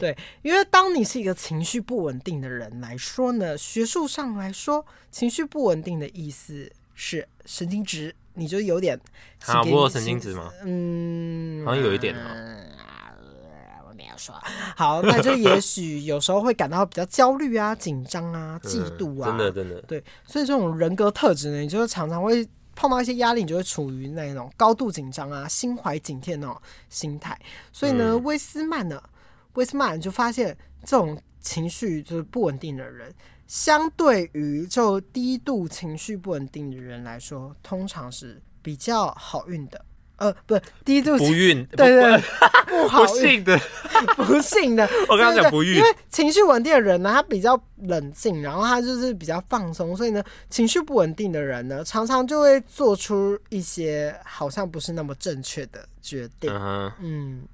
[0.00, 6.70] 对，因为当你是一个情绪不稳定的人来说呢，学术上来说，情绪不稳定的意思。
[6.96, 8.98] 是神经质，你就有点
[9.44, 10.50] 啊，我有神经质吗？
[10.64, 12.66] 嗯，好像有一点哦、呃。
[13.88, 14.34] 我没有说。
[14.74, 19.28] 好，那就也许有时候会感到比较焦虑啊、紧张啊、 嫉妒啊。
[19.28, 19.80] 真的，真的。
[19.82, 27.38] 对，所以这种人格特质呢，你就是常常会碰到一些压力，你就会处于那种高度紧张啊、心怀警惕的那种心态。
[27.72, 29.02] 所以呢，嗯、威斯曼呢，
[29.52, 33.14] 威斯曼就发现这种情绪就是不稳定的人。
[33.46, 39.84] 相对于就低度情绪不稳定的人来说，通常是比较好运的。
[40.16, 42.18] 呃，不低度不运，对对，
[42.66, 43.60] 不好运的，
[44.16, 44.88] 不幸的。
[45.10, 56.50] 我刚刚讲不运，因为情绪稳定的人呢，他比较冷静，然后他就是比较放松，所以呢，情绪不稳定的人呢，常常就会做出一些好像不是那么正确的决定。
[56.50, 56.92] Uh huh.
[57.00, 57.46] 嗯。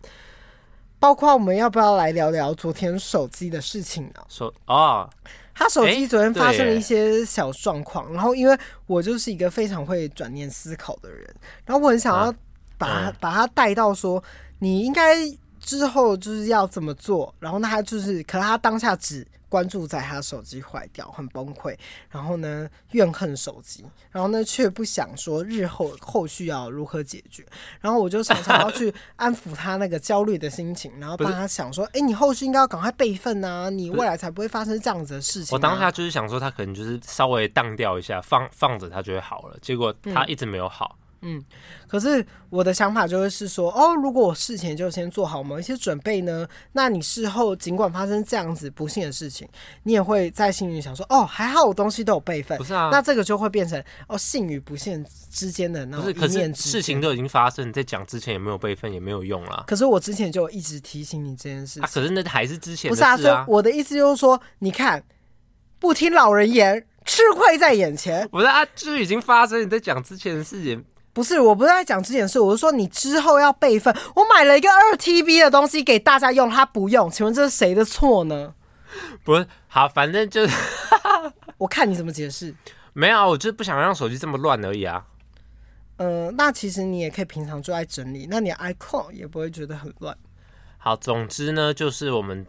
[1.01, 4.23] 包括我们要不要来聊聊昨天手机的事情呢？
[4.29, 5.11] 手啊，
[5.55, 11.35] 他手机昨天发生了一些小状况，然后因为我就是一个非常会转念思考的人，
[11.65, 12.35] 然后我很想要
[12.79, 14.23] 把把他带到说，
[14.59, 15.17] 你应该
[15.61, 19.27] 之后就是要怎么做，然后那他就是，可是他当下只。
[19.53, 21.77] 关注在他手机坏掉，很崩溃，
[22.09, 27.45] 然后呢怨恨手机，然后呢却不想说日后后续要如何解决，
[27.83, 35.55] 然后我就常常要去 安抚他那个焦虑的心情，然后帮他想说，哎是，你后续应该要赶快备份啊，你未来才不会发生这样子的事情啊。
[35.55, 40.97] 我当下就是想说，他可能就是稍微荡掉一下，放放着他就会好了，结果他一直没有好。
[40.97, 41.43] 嗯嗯，
[41.87, 49.49] 可是我的想法就会是说，哦，如果我事前就先做好某一些准备呢，那你事后尽管发生这样子不幸的事情，
[49.85, 52.59] 你也会在心里想说，哦，还好我东西都有备份。
[52.59, 59.65] 不是啊，那这个就会变成哦，幸与不幸之间的那种事情都已经发生，你在讲之前也没有备份，也没有用了。
[59.69, 61.83] 可是我之前就一直提醒你这件事情。
[61.85, 63.17] 啊，可是那还是之前的事啊。
[63.17, 65.05] 不是啊，所以我的意思就是说，你看，
[65.79, 68.29] 不听老人言，吃亏在眼前。
[68.29, 70.85] 不是啊，就已经发生，你在讲之前的事情。
[71.13, 73.95] 不是，我不是在讲这件事，我是说你之后要备份。
[74.15, 78.55] 我买了一个二 TB 的东西给大家用，他不用，请问这是谁的错呢？
[79.23, 80.57] 不是，好，反正就是，
[81.59, 82.55] 我看你怎么解释。
[82.95, 85.05] 没有，我就是不想让手机这么乱而已啊。
[85.99, 90.17] 呃，那其实你也可以平常就爱整理，那你 iCloud 也不会觉得很乱。
[90.79, 92.47] 好，总之呢，就是我们。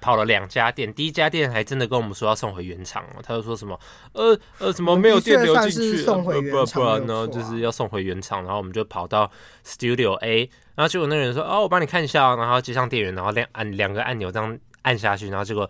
[0.00, 3.78] 跑了两家店，第一家店还真的跟我们说要送回原厂哦，他就说什么
[4.12, 9.30] 呃呃什么没有电流进去，送回原厂，不然呢就是要送回原厂，然后我们就跑到
[9.66, 15.68] Studio A，然后结果那个人说哦我帮你看一下，然后接上电源，然后两按两个按钮这样按下去，然后结果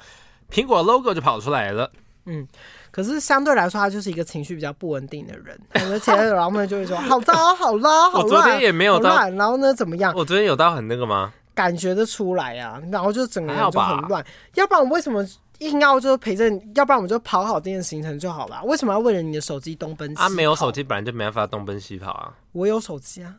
[0.50, 1.90] 苹果 logo 就跑出来了。
[2.30, 2.46] 嗯，
[2.90, 5.58] 可是相对来说他就是一个情绪比较不稳定的人，
[5.90, 10.12] 而且然后呢就会说好糟好啦，好乱，我昨天也没有到，然后呢怎么样？
[10.14, 11.32] 我昨天有到很那个吗？
[11.58, 14.24] 感觉得出来呀、啊，然后就整个人就很乱。
[14.54, 15.26] 要不然我为什么
[15.58, 16.62] 硬要就陪着你？
[16.76, 18.62] 要不然我们就跑好这件行程就好了。
[18.62, 20.22] 为什么要为了你的手机东奔西跑？
[20.22, 22.32] 啊，没有手机本来就没办法东奔西跑啊。
[22.52, 23.34] 我有手机啊，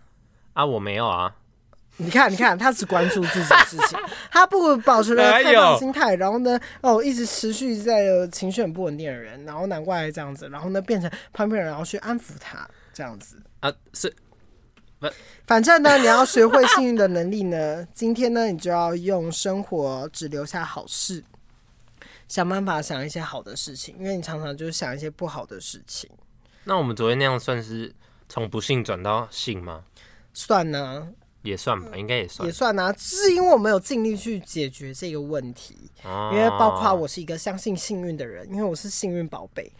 [0.51, 1.33] 啊，我没有啊。
[1.95, 3.97] 你看，你看，他只关注自己的事情，
[4.29, 14.13] 他不保持了开放心态，然后呢，哦，一直持续在情绪很不稳定的人，然后难怪这样子，然后呢，变成旁边人然后去安抚他这样子啊，是，
[15.45, 21.23] 反正呢，你要学会幸运的能力呢，今天呢，你就要用生活只留下好事，
[22.27, 26.09] 想办法想一些好的事情，因为你常常就是想一些不好的事情。
[26.65, 27.93] 那我们昨天那样算是
[28.27, 29.83] 从不幸转到幸吗？
[30.33, 31.09] 算呢。
[31.41, 39.71] 也算吧，应该也算也算啊，是因为我没有尽力去解决这个问题，哦、因为包括我是一个相信幸运的人，因为我是幸运宝贝。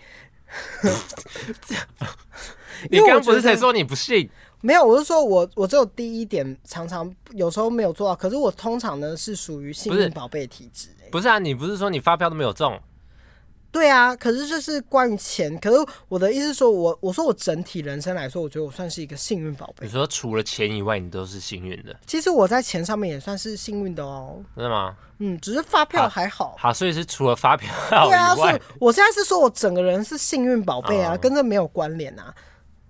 [2.90, 4.30] 你刚刚不是才说你不信？
[4.62, 11.10] 没有，我是说我我只有第一点常常有时候没有做到，可是我通常呢是属于幸运宝贝体质、欸。
[11.10, 12.80] 不是啊，你不是说你发票都没有中？
[13.72, 15.56] 对啊，可是这是关于钱。
[15.60, 19.86] 可是我的意思是说，我我说我整体人生来说，我觉得我算是一个幸运宝贝。
[19.86, 21.96] 你说除了钱以外，你都是幸运的。
[22.08, 24.44] 其实我在钱上面也算是幸运的哦。
[24.56, 24.96] 真的吗？
[25.20, 26.56] 嗯，只是发票还好。
[26.58, 27.72] 好，所以是除了发票。
[27.90, 32.34] 对啊，所以我现在是说我整个人是幸运宝贝啊，哦、跟这没有关联啊。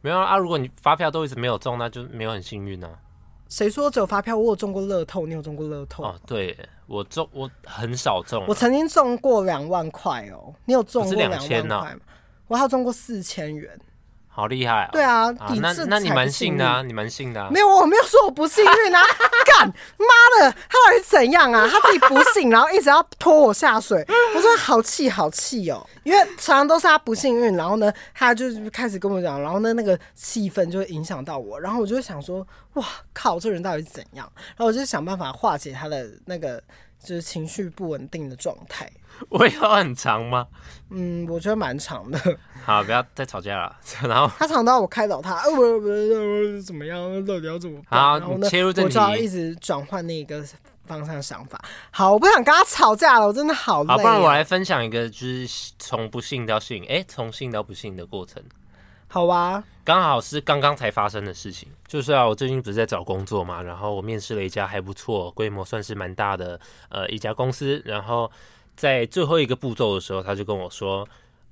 [0.01, 2.89] 没有啊，如果你发票都一直没有中，那就没有很幸运啊。
[3.47, 4.37] 谁说只有发票？
[4.37, 6.03] 我有中过乐透，你有中过乐透？
[6.03, 6.57] 哦，对。
[6.87, 10.51] 我中我很少中，我曾经中过两万块哦。
[10.65, 11.95] 你有中过两万块吗？
[12.47, 13.79] 我还有中过四千元。
[14.39, 14.89] 好厉害啊！
[14.91, 17.49] 对啊，啊那那你蛮幸的啊，你蛮幸的啊。
[17.51, 19.01] 没有，我没有说我不幸运啊！
[19.45, 21.67] 干妈的，他到底怎样啊？
[21.69, 25.85] 他自己不幸，然后一直要拖我下水，我说好气好气哦！
[26.03, 34.31] 因为常常都是他不幸运，然后呢，他就开始跟我讲，然后呢，那个气氛就会影响到我，然后我就会想说，哇靠，这人到底是怎样？
[34.35, 36.63] 然后我就想办法化解他的那个
[37.03, 38.89] 就是情绪不稳定的状态。
[39.29, 40.47] 我要很长吗？
[40.91, 42.19] 嗯，我觉得蛮长的。
[42.65, 43.75] 好，不要再吵架了。
[44.07, 46.97] 然后他长到我开导他，呃，不不不，怎么样？
[47.25, 47.99] 到底要怎么办？
[47.99, 50.43] 好，然后呢，切入正题，我就要一直转换那个
[50.85, 51.61] 方向想法。
[51.91, 53.97] 好，我不想跟他吵架了，我真的好累啊。
[53.97, 58.41] 好，不然我来分享一个，就是从不幸到幸，哎、欸，从幸到不幸的过程。
[59.07, 61.69] 好啊，刚好是刚刚才发生的事情。
[61.87, 68.31] 就是啊，我最近不是在找工作嘛，然后我面试了一家还不错、规模算是蛮大的呃一家公司，然后。
[68.79, 71.05] 在最后一个步骤的时候，他就跟我说。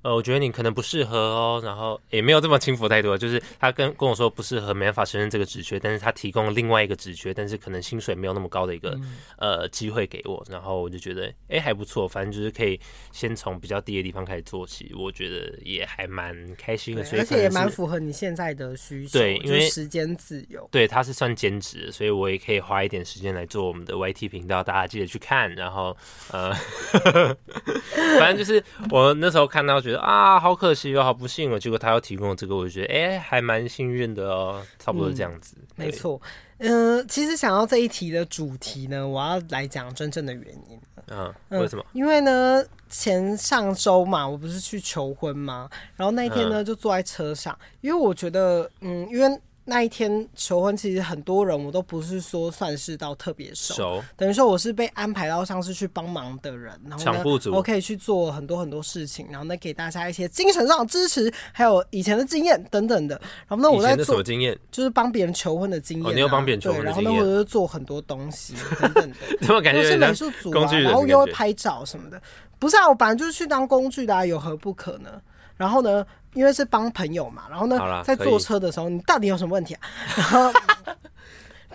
[0.08, 12.80] 呃，我觉得你可能不适合哦，然后也没有这么轻浮太多，就是他跟跟我说不适合，没办法胜任这个职缺，但是他提供了另外一个职缺，但是可能薪水没有那么高的一个、嗯、呃机会给我，然后我就觉得哎还不错，反正就是可以
[13.12, 25.94] 先从比较低的地方开始做起，我觉得也还蛮开心的，所以而且也蛮符合你现在的需求，对，因为时间自由，对，他是算兼职，所以我也可以花一点时间来做我们的 YT 频道，大家记得去看，然后
[26.30, 26.54] 呃，
[28.18, 30.74] 反正就是我那时候看到觉得啊好可。
[30.74, 35.56] 惜哦好不幸哦，结果他要提供这个，我觉得哎、欸，还蛮幸运的哦，差不多这样子。
[35.58, 36.20] 嗯、没错，
[36.58, 40.80] 嗯、呃，其实想要这一题的主题呢，我要来讲真正的原因。
[41.08, 41.84] 嗯，为什么？
[41.92, 45.68] 因为呢，前上周嘛，我不是去求婚吗？
[45.96, 49.40] 然后那一天呢，就坐在车上，因为我觉得，嗯，因为。
[49.68, 63.20] 那一天求婚，其实很多人我都不是说算是到特别熟，熟等于说我是被安排到像是去帮忙的人，然后呢，我可以去做很多很多事情，然后呢，给大家一些精神上的支持，还有以前的经验等等的。
[63.46, 64.58] 然后呢，我在做经验？
[64.70, 66.10] 就是帮别人求婚的经验、啊。
[66.10, 67.12] 哦，你有帮别人求婚的经验。
[67.12, 69.16] 然后呢，我就做很多东西等等的。
[69.44, 69.82] 怎么感觉？
[69.82, 72.18] 是美术组啊，然后又会拍照什么的。
[72.58, 75.20] 不是啊，我本来就是去当工具的啊，有何不可呢？
[75.58, 79.80] 然后呢，因为是帮朋友嘛，然后呢，在坐车的时候，你到底有什么问题啊？
[80.16, 80.52] 然后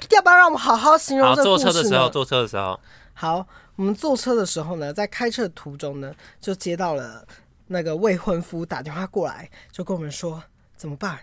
[0.10, 1.72] 要不要让我们好好形容这个故事呢？
[1.72, 2.80] 坐车的时候，坐车的时候，
[3.14, 7.26] 好，我们坐车的时候呢，在开车的途中呢，就接到了
[7.68, 10.42] 那个未婚夫打电话过来，就跟我们说
[10.76, 11.20] 怎么办？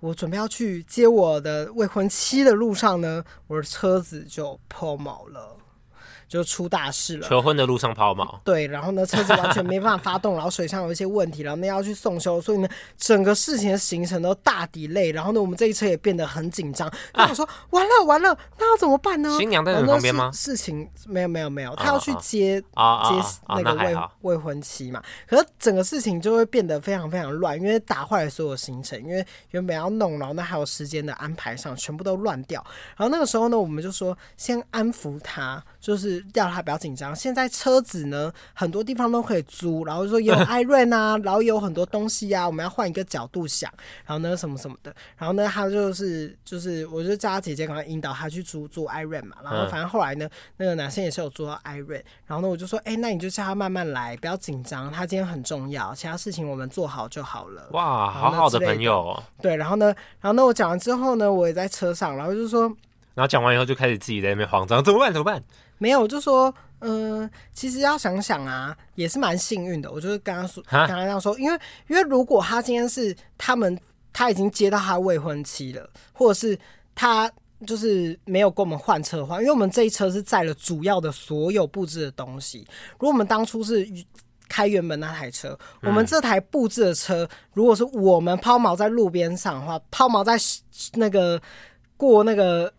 [0.00, 5.56] 我准备要去接我的未婚妻的路上呢，我的车子就抛锚了。
[6.28, 7.28] 就出大事了！
[7.28, 16.92] 求婚的路上抛锚，对，然后呢，车子完全没办法发动，然后水上有一些问题，然后呢要去送修，所以呢，整个事情的行程都大 delay，然后呢，我们这一车也变得很紧张。
[17.14, 19.36] 那我说完了完了，那要怎么办呢？
[19.38, 20.30] 新娘在你旁边吗？
[20.32, 22.66] 事情没有没有没有，他要去接接
[23.48, 25.02] 那个未未婚妻嘛。
[25.26, 32.64] 可是整个事情就会变得非常非常乱，因为打坏了所有行程，因为原本要弄，然后呢还有时间的安排上全部都乱掉。
[32.96, 36.16] 然后那个时候呢，我们就说先安抚他，就是。
[36.32, 37.14] 叫他不要紧张。
[37.14, 43.72] 现在车子呢，很多地方都可以租，然后说有 iRent 啊，然后有很多东西啊，我们要换一个角度想，
[44.04, 50.28] 然后呢什么什么的，然后呢他就是就是，我就叫他姐姐赶快引导他去租租 iRent 嘛，然后反正后来呢，
[50.58, 57.68] 那个男生也是有租到 iRent，然后呢我就说，哎、欸，那你就叫他慢慢来，不要紧张，他今天很重要，其他事情我们做好就好了。
[57.72, 59.22] 哇，好好的朋友哦。
[59.40, 59.86] 对，然后呢，
[60.20, 62.70] 然后呢我讲完之后呢，我也在车上，然后就说。
[63.14, 65.10] 然后讲完以后就开始自己在那边慌张，怎么办？
[65.10, 65.42] 怎么办？
[65.78, 69.90] 没有，就说，嗯、呃，其实要想想啊，也是蛮幸运的。
[69.92, 71.58] 我就是刚刚说，刚刚这样说，因为
[71.88, 73.78] 因为如果他今天是他们
[74.12, 76.58] 他已经接到他未婚妻了，或者是
[76.94, 77.30] 他
[77.66, 82.66] 就是没有跟我们换车的话，因为我们这一车是载了主要的所有布置的东西。
[82.92, 83.86] 如果我们当初是
[84.48, 90.38] 开原本那台车，嗯、我们这台布置的车，如果是我们抛锚在路边上的话，抛锚在
[90.94, 91.38] 那个
[91.98, 92.72] 过那个。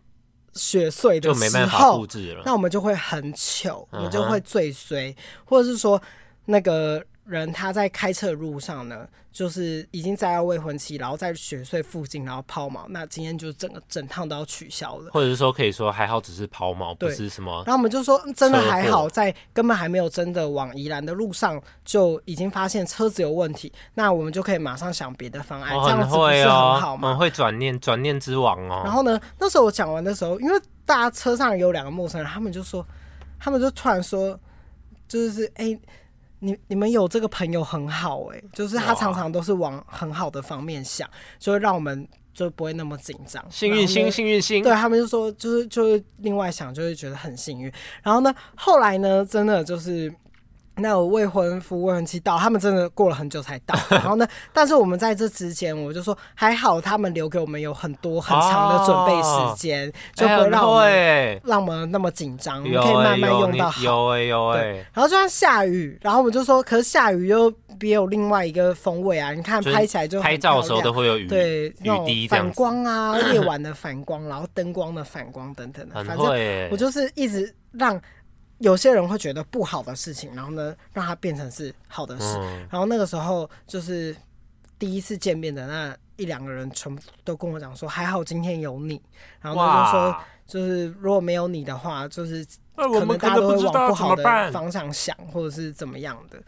[0.58, 6.02] 雪碎的时候，就没办法布置了，那我们就会很糗，我们就会最衰，或者是说
[6.44, 7.02] 那个。
[7.28, 12.86] 人他在开车的路上呢，就是已经载到未婚妻，然后在雪隧附近，然后抛锚。
[12.88, 17.52] 那今天就整个整趟都要取消了，或者是说可以说还好，只是抛锚，不是什么。
[17.66, 27.10] 然后我们就说真的还好，在根本还没有真的往宜兰的路上就已经发现车子有问题，那我们就可以马上想别的方案，哦、这样子不是很好吗？
[27.10, 28.80] 很会转念，转念之王哦。
[28.84, 32.86] 然后呢，那时候我讲完的时候，因为大家车上有两个陌生人，他们就说，
[33.38, 34.40] 他们就突然说，
[35.06, 35.66] 就是哎。
[35.66, 35.80] 欸
[36.40, 41.08] 你你们有这个朋友很好哎、欸，就是他常常都是往很好的方面想，
[41.38, 43.44] 就会让我们就不会那么紧张。
[43.50, 44.62] 幸运星，幸运星。
[44.62, 47.72] 对，他们就说，就是就是另外想，就会觉得很幸运。
[48.02, 50.12] 然后呢，后来呢，真的就是。
[50.80, 53.74] 那我未婚夫、未婚妻到，他们真的过了很久才到。
[53.90, 63.82] 然后呢， 但是我们在这之前，我就说还好，他们留给我们有很多很长的准备时间，哦、就不会让我们、欸、让我们那么紧张，可以慢慢用到好。
[63.82, 64.64] 有哎有哎。
[64.92, 69.32] 然后就算下雨，然后我们就说，可是下雨又别有另外一个风味啊！
[69.32, 76.26] 你看拍起来就拍照的时候都会有雨，对，那种反光啊，夜晚的反光，然后灯光的反光等等的， 反正
[76.70, 78.00] 我就是一直让。
[78.58, 82.36] 有些人会觉得不好的事情，然后呢，让它变成是好的事。
[82.38, 84.14] 嗯、然后那个时候，就是
[84.78, 89.00] 第一次见面的那一两个人，全部都跟我讲说：“还好今天有你。”
[89.40, 92.44] 然后他就说：“就是如果没有你的话，就是
[92.74, 96.38] 可能大家都会往不好的方向想，或者是怎么样的。”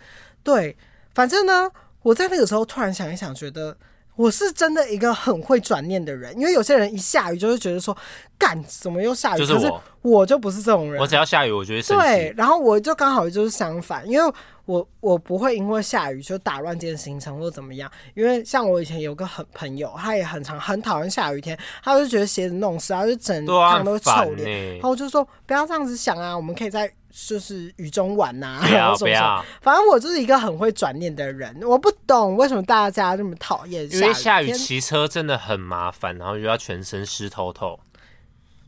[0.43, 0.77] 对，
[1.15, 1.71] 反正呢，
[2.03, 3.77] 我在那个时候突然想一想，觉得。
[4.17, 7.97] 我是真的一个很会转念的人，因为有些人一下雨就会觉得说，
[8.41, 9.39] 干怎么又下雨？
[9.39, 11.01] 就是我，我就不是这种人。
[11.01, 12.03] 我只要下雨，我就会生气。
[12.03, 14.33] 对，然后我就刚好就是相反，因为
[14.65, 17.89] 我我不会因为下雨就打乱今天行程或怎么样。
[18.15, 24.49] 因为像我以前有个很朋友，他也很常很讨厌下雨天，他就觉得鞋子弄湿，他就整趟都臭脸。
[24.49, 26.91] 欸、然后我就说不要这样子想啊，我们可以在。
[27.13, 31.61] 就是雨中玩呐、啊，然后什么什么，反正我就是一个很会转念的人。
[31.65, 37.81] 我不懂为什么大家这么讨厌因为下雨骑车真的很麻烦，然后又要全身湿透透。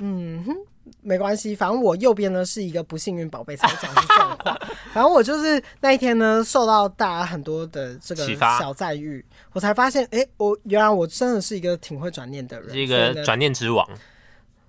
[0.05, 0.57] 嗯哼，
[1.01, 4.59] 没关系，反正我右边呢是一个不幸运宝贝才讲的状况。
[4.93, 13.89] 反正我就是那一天呢，受到大家很多的这个小赞誉，我才发现，哎、欸，我原来我真的是一个挺会转念的人，是一个转念之王。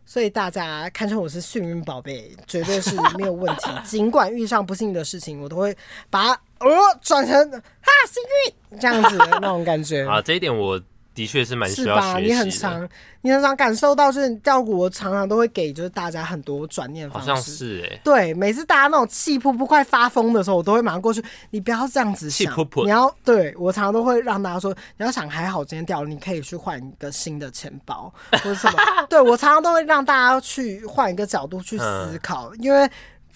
[0.05, 3.71] 所以大家看成我是幸运宝贝，绝对是没有问题。
[3.83, 5.75] 尽管遇上不幸的事情，我都会
[6.11, 6.69] 把它呃
[7.01, 10.21] 转成哈幸运这样子的那种感觉 啊。
[10.21, 10.79] 这一点我。
[11.13, 12.13] 的确是蛮需要学习的。
[12.13, 12.19] 是吧？
[12.19, 12.89] 你很常，
[13.21, 17.29] 你很常感受到，就是教我常常都会给就是大家很多转念方式。
[17.29, 18.01] 好像是哎、欸。
[18.03, 21.23] 对，每次大家那种气噗噗快发疯的时候，我都会马上过去。
[21.51, 22.83] 你不要这样子想，噗噗。
[22.83, 28.77] 你要对我常常都会让大家说，你要想还好今天掉了，你可以去换一个新的钱包或者什么。
[29.09, 32.89] 对我常常都会让大家去换一个角度去思考，嗯、因为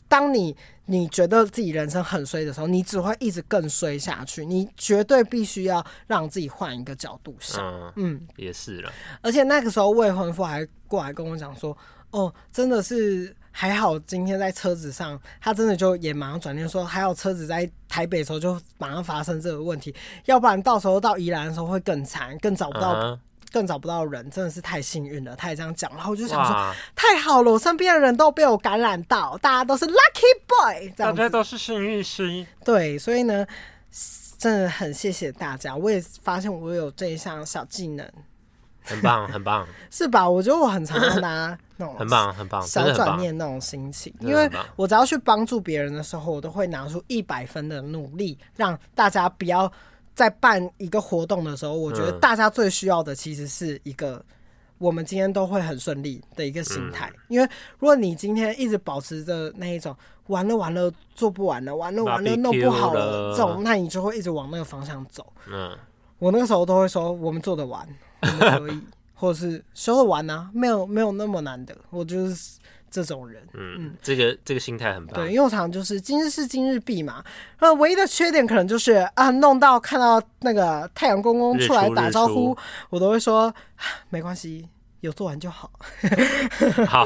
[0.07, 0.55] 当你。
[0.89, 4.45] 你觉得自己人生很衰的时候，你只会一直更衰下去。
[4.45, 7.63] 你绝对必须要让自己换一个角度想。
[7.63, 8.91] 嗯，嗯，也是了。
[9.21, 11.77] 而且那个时候未婚夫还过来跟我讲说
[12.11, 19.93] ：“哦，真的是还好，今天在车子上，他真的就也马上转念说，还有车子在台北的时候就马上发生这个问题，
[20.25, 23.19] 要不然到时候到宜兰的时候会更惨，更找不到。
[23.47, 25.35] 嗯”更找不到人，真的是太幸运了。
[25.35, 32.45] 他也这样讲，然后我就想说，太好了，我身边的人都被我感染到，大家都是 lucky boy，大家都是幸运星。
[32.63, 33.47] 对，所以呢，
[34.37, 35.75] 真的很谢谢大家。
[35.75, 38.05] 我也发现我有这一项小技能，
[38.83, 40.29] 很棒，很棒，是吧？
[40.29, 49.71] 我觉得我很常拿那种很棒，很棒小转念那种心情，因为我只要去帮助别人的时候，我都会拿出一百分的努力，让大家不要。
[50.18, 54.20] 在办一个活动的时候，我觉得大家最需要的其实是一个，
[54.80, 57.13] 我们今天都会很顺利的一个心态。
[57.28, 57.47] 因为
[57.78, 59.95] 如果你今天一直保持着那一种
[60.26, 65.32] 完了完了做不完了，完了完了弄不好了这种，那你就会一直往那个方向走。
[65.47, 65.78] 嗯，
[66.18, 67.88] 我那个时候都会说，我们做得完，
[68.24, 68.82] 我们可以，
[69.13, 72.57] 或者是修得完呢，没有没有那么难的，我就是。
[73.03, 75.15] 这种人，嗯，嗯，这个这个心态很棒。
[75.15, 77.23] 对，因为我常常就是今日事今日毕嘛。
[77.59, 82.57] 那，唯一的缺点可能就是啊，弄到看到那个太阳公公出来打招呼，
[82.89, 83.53] 我都会说
[84.09, 84.67] 没关系，
[85.01, 85.71] 有做完就好。
[86.87, 87.05] 好，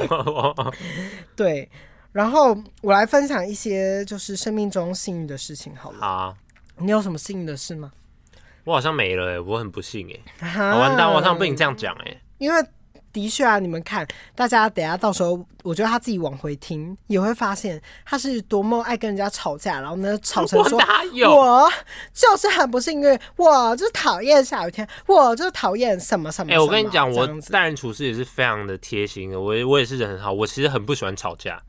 [1.36, 1.70] 对。
[2.12, 6.00] 然后我来分享一些就是生命中幸运的事情好了。
[6.00, 6.36] 好啊，
[6.78, 7.92] 你有什么幸运的事吗？
[8.64, 12.22] 我好像没了哎、欸，我很不幸哎、欸啊，完蛋，我好像被你这样讲哎、欸。
[12.38, 12.64] 因为
[13.12, 20.80] 的确啊，你们看，大家等下到时候，我觉得他自己往回听也会发现他是多么爱跟人家吵架，然后呢吵成说，
[21.30, 21.72] 我
[22.14, 26.52] 就是很不幸运，我就是讨厌下雨天，我就是讨厌什么什么。
[26.52, 31.62] 哎、欸，我跟你讲，我待人处事也是非常的贴心的，我我也是人很好，我其实很不喜欢吵架。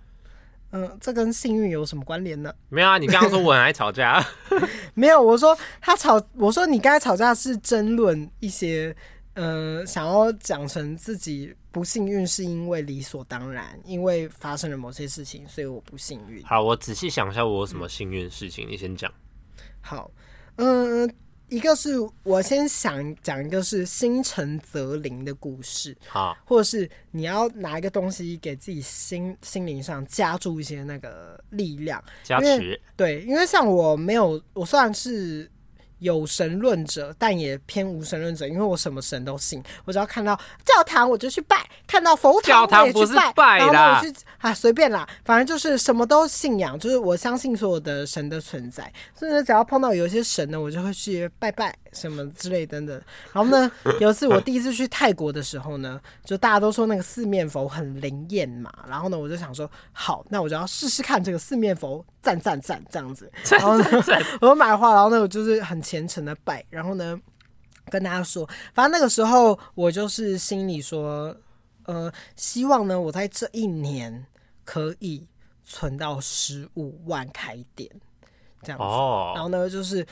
[0.74, 2.50] 嗯，这跟幸运有什么关联呢？
[2.70, 4.24] 没有啊，你刚刚说我很爱吵架，
[4.94, 8.96] 没有，我说他吵，我说你刚才吵架是争论一些，
[9.34, 16.42] 呃，想要讲成自己不幸运是因为理所当然，因为发生了某些事情，所以我不幸运。
[16.44, 19.12] 好，我仔细想一下，我有什么幸运的事情，嗯、你先讲。
[19.80, 20.10] 好，
[20.56, 21.14] 嗯、呃。
[21.48, 21.90] 一个是
[22.22, 32.80] 我先想讲一个是心诚则灵的故事，好，或者是你要拿一个东西给自己心心灵上加注一些那个力量，加持。
[32.96, 35.50] 对，因为像我没有，我算是。
[36.02, 39.62] 有神论者，但也偏无神论者，因为我什么神都信。
[39.84, 48.92] 我只要看到教堂我就去拜，看到佛堂我也去拜，教堂不是拜啦，然后我去啊随便啦，反正就是什么都信仰，就是我相信所有的神的存在。
[49.14, 53.00] 所以呢，只要碰到有一些神呢，我就会去拜拜什么之类等等。
[53.32, 53.70] 然后呢，
[54.00, 62.04] 有一次我第一次去泰国的时候呢，就大家都说那个四面佛很灵验嘛，然后呢，我就想说好，那我就要试试看这个四面佛。
[62.22, 63.84] 赞赞赞，这样子，然后呢，
[64.40, 67.20] 我就买花，然后呢， 我就是很虔诚的拜，然后呢，
[67.90, 71.36] 跟大家说，反正那个时候我就是心里说，
[71.86, 74.24] 呃，希望呢，我在这一年
[74.64, 75.26] 可以
[75.64, 77.90] 存到十五万开店，
[78.62, 78.84] 这样子，
[79.34, 80.06] 然后呢，就是。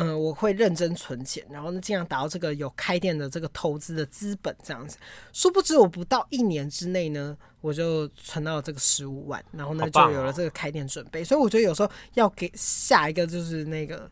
[0.00, 4.96] 嗯，我会认真存钱，然后呢，尽量达到这个有开店的这个投资的资本这样子。
[5.32, 11.22] 殊不知，我不到一年之内呢，我就存到了这个十五万，然后呢，就有了这个开店准备。
[11.22, 14.10] 所以我觉得有时候要给下一个就是那个，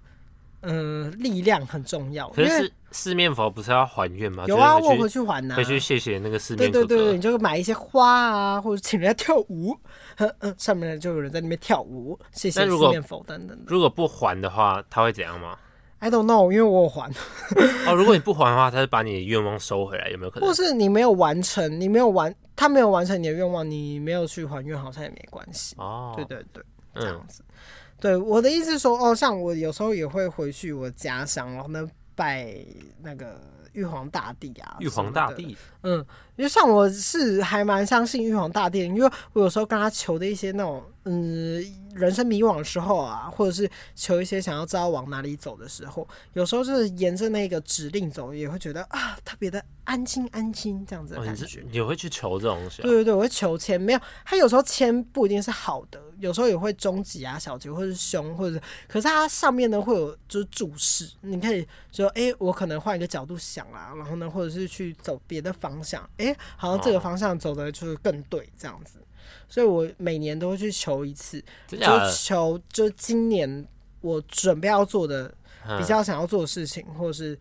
[0.61, 2.29] 嗯，力量很重要。
[2.31, 4.45] 可是四面佛不是要还愿吗？
[4.47, 6.73] 有啊，我回去还呐，回去谢谢那个四面佛。
[6.73, 9.75] 对对对，你就买一些花啊，或者请人家跳舞，
[10.17, 13.59] 嗯，上面就有人在那边跳舞，谢谢四面佛等等。
[13.67, 15.57] 如果不还的话，他会怎样吗
[16.01, 17.11] ？I don't know，因为我有还。
[17.87, 20.49] 哦，如果你不还的话，他就把你的愿望收回来，有没有可能？
[20.49, 25.75] 或是你没有完成，你没有完，他没有完成你的愿望，你没有去还愿，好像也没关系。
[25.79, 26.63] 哦，对对对，
[26.95, 27.43] 这样子。
[27.49, 27.55] 嗯、
[28.01, 32.55] 对，我的意思是说，哦，像我有时候也会回去我家乡，然后呢拜
[33.03, 33.41] 那个
[33.73, 34.77] 玉皇大帝啊。
[34.81, 36.05] 玉皇大帝，嗯，
[36.39, 41.63] 因为像我是还蛮相信玉皇大帝，因为我有时候跟他求的一些那种，嗯。
[41.95, 51.45] 人生迷惘的时候啊，或者是求一些想要知道往哪里走的时候，有时候就是沿着那个指令走，也会觉得啊，特别的安心安心这样子的感觉。
[51.45, 52.83] 哦、你，你会去求这种东西？
[52.83, 68.99] 对对对，我会求签，没有，他有时候签不一定是好的，有时候也会中吉啊、小吉，或者是凶，或者是，可是它上面呢会有就是注释，你可以说，哎、欸，我可能换一个角度想啊，然后呢，或者是去走别的方向，哎、欸，好像这个方向走的就是更对这样子。
[69.47, 71.79] 所以我每年都会去求一次，就
[72.15, 73.67] 求就今年
[74.01, 75.35] 我准备要做的
[75.79, 77.39] 比较想要做的事情，或者是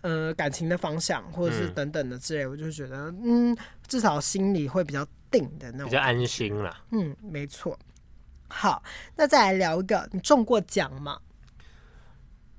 [0.00, 3.56] 呃感情的方向，或者是等等的之类，我就觉得嗯，
[3.86, 6.74] 至少心里会比较定的那种，比较安心了。
[6.90, 7.78] 嗯，没错。
[8.48, 8.82] 好，
[9.16, 11.18] 那再来聊一个，你中过奖吗？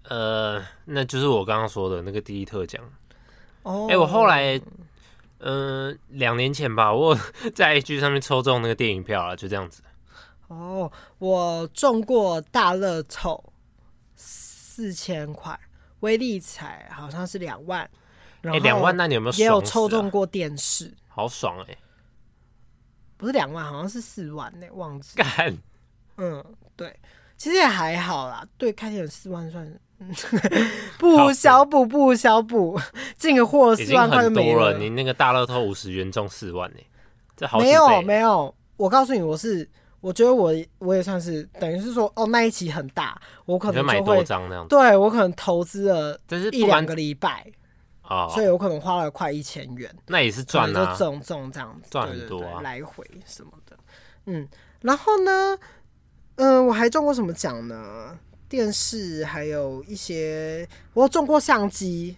[0.03, 2.83] 呃，那就是我刚刚说的那个第一特奖。
[3.63, 4.59] 哦，哎，我后来。
[5.39, 7.15] 嗯，两年前吧，我
[7.53, 9.83] 在 IG 上面抽中那个电影票了，就这样子。
[10.47, 13.53] 哦，我中过大乐透
[14.15, 15.59] 四千块，
[15.99, 17.89] 威力彩好像是两万。
[18.43, 20.93] 哎，两万，那你有没有、啊、也有抽中过电视？
[21.07, 21.77] 好爽哎、欸！
[23.17, 25.17] 不是两万，好像是四万呢、欸，忘记。
[25.17, 25.57] 干。
[26.17, 26.43] 嗯，
[26.75, 26.97] 对，
[27.35, 28.47] 其实也还好啦。
[28.57, 29.79] 对，开店有四万算。
[30.99, 32.79] 不小补，不小补，
[33.17, 34.71] 进个货四万块就没了。
[34.71, 34.77] 了。
[34.77, 36.77] 你那个大乐透五十元中四万呢？
[37.35, 38.53] 这好没有没有。
[38.77, 39.67] 我告诉你，我是
[40.01, 44.67] 我觉得我我也算是等于是说，哦，那一期很大，我可能买多张那样。
[44.67, 46.19] 对，我可能投资了
[46.51, 47.45] 一两个礼拜
[48.03, 49.91] 啊，所以我可能花了快一千元。
[50.05, 53.75] 那也是赚啊，就中中这样子，赚很多啊，来回什么的。
[54.27, 54.47] 嗯，
[54.81, 55.57] 然后呢，
[56.35, 58.17] 嗯、呃，我还中过什么奖呢？
[58.49, 62.15] 电视还有一些，我中过相机，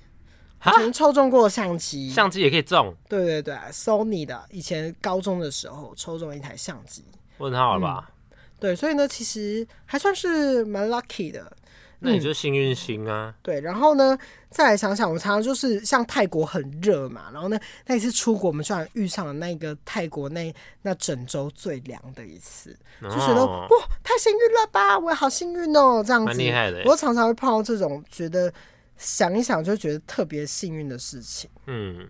[0.65, 2.95] 以前抽中过相机，相机也可以中。
[3.07, 7.03] 对对对，Sony 的，以前高中的时候抽中一台相机，
[7.39, 8.37] 问号了吧、嗯？
[8.59, 11.51] 对，所以呢，其实还算是蛮 lucky 的。
[11.99, 13.39] 那你就幸运星啊、嗯。
[13.41, 14.17] 对，然后呢，
[14.49, 23.67] 再来想想，我常常就是像泰国很热嘛，然后呢，那一次出国，我们居然遇上了那个泰国那那整周最凉的一次，哦、就觉得哇，
[24.03, 26.27] 太幸运了吧，我也好幸运哦，这样子。
[26.27, 26.83] 蛮厉害的。
[26.85, 28.51] 我常常会碰到这种觉得
[28.97, 31.49] 想一想就觉得特别幸运的事情。
[31.67, 32.09] 嗯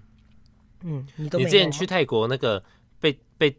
[0.83, 2.63] 嗯，你都你之前去泰国那个
[2.99, 3.55] 被被。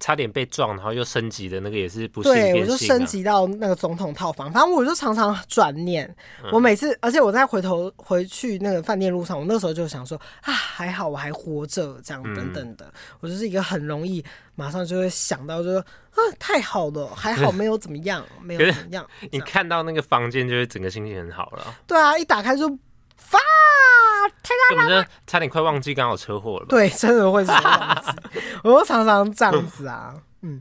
[0.00, 2.34] 差点被撞，然后又升级的那个也是不幸、啊。
[2.34, 4.50] 对，我就升级到那个总统套房。
[4.50, 6.08] 反正我就常常转念，
[6.42, 12.86] 嗯、我每次，而且我在回头回去那个饭店路上，我那时候就想说啊，还好我还活着，这样等等的。
[12.86, 14.24] 嗯、我就是一个很容易
[14.54, 19.06] 马上就会想到，就说啊，太好了，还好没有怎么样，没有怎么样。
[19.30, 21.74] 你看到那个房间，就会整个心情很好了。
[21.86, 22.66] 对啊，一打开就
[23.16, 23.38] 发。
[24.68, 26.66] 根本就差点快忘记刚好车祸了。
[26.66, 28.12] 对，真的会是这样子。
[28.64, 30.60] 我都常常这样子啊，嗯。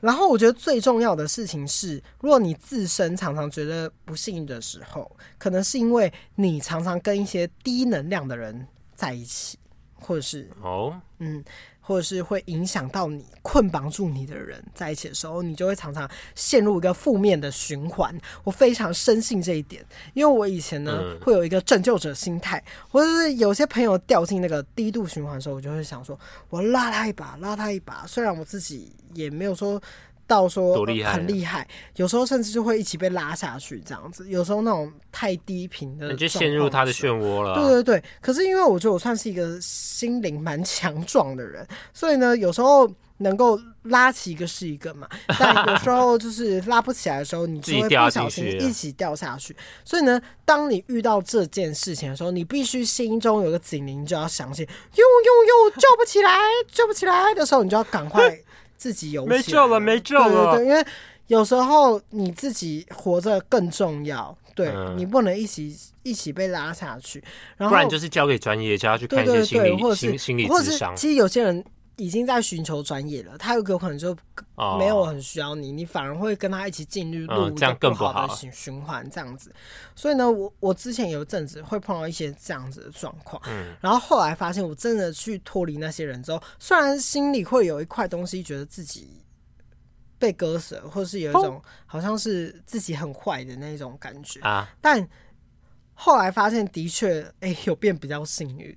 [0.00, 9.58] 然后我觉得最重要的事情是，如果你自身常常觉得不幸运的时候，可能是因为你常常跟一些低能量的人在一起，
[9.94, 11.44] 或者是哦，嗯。
[11.90, 18.16] 或者是会影响到你、捆绑住你的人在一起的时候，你就会常常陷入一个负面的循环。
[18.44, 19.84] 我非常深信这一点，
[20.14, 26.16] 因为我以前呢、嗯、会有一个拯救者心态，或者是有些朋友掉进那个低度循环的时候，我就会想说，
[26.48, 28.06] 我拉他一把，拉他一把。
[28.06, 29.82] 虽然我自己也没有说。
[30.30, 31.66] 到说很厉害，
[31.96, 34.28] 有时候甚至就会一起被拉下去，这样子。
[34.28, 37.56] 有时候那种太低频的，你就陷入他的漩涡了。
[37.56, 49.56] 对对对，可是因为我觉得我算是一个心灵蛮强壮的人，所以呢，有时候能够拉起一个是一个嘛， 但有时候就是拉不起来的时候，你就会不小心一起掉下去。
[49.84, 56.38] 所以呢，当你遇到这件事情的时候，你必须心中有个警铃，就要相信，呦呦呦，救不起来，
[56.70, 58.38] 救不起来的时候，你就要赶快。
[58.80, 60.56] 自己有没救了，没救了。
[60.56, 60.86] 对，对，对，因为
[61.26, 67.22] 有时候你自己活着更重要，对、嗯、你不能一起一起被拉下去。
[67.58, 70.56] 然后，不然就是交给专业，叫他去看一些心理对对对，或者是心理智商。
[70.56, 71.62] 或者是其实有些人
[72.00, 74.16] 已经在寻求专业了，他有可能就
[74.78, 79.54] 没有很需要你，哦、你反而会跟他一起进入入这样更不好的循循环这样子。
[79.94, 89.22] 所以呢，我我之前有一阵子会碰到一些这样子的状况，嗯，然后后来发现我真的去脱离那些人之后，虽然心里会有一块东西觉得自己
[90.18, 95.06] 被割舍，或是有一种好像是自己很坏的那种感觉啊，但
[95.92, 98.74] 后来发现的确，哎、欸，有变比较幸运。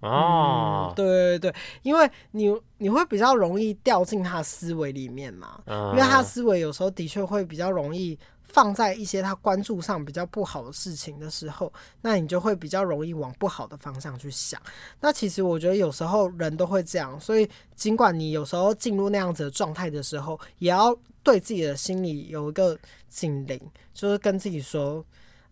[0.00, 14.60] 哦、嗯，对对对，因为你你会比较容易掉进他的思维里面嘛，嗯、因为他的思维有时候的确会比较容易放在一些他关注上比较不好的事情的时候，那你就会比较容易往不好的方向去想。
[15.00, 22.78] 那其实我觉得有时候人都会这样，所以尽管你有时候进入那样子的状态的时候，也要对自己的心里有一个
[23.08, 23.60] 警铃，
[23.92, 25.04] 就是跟自己说，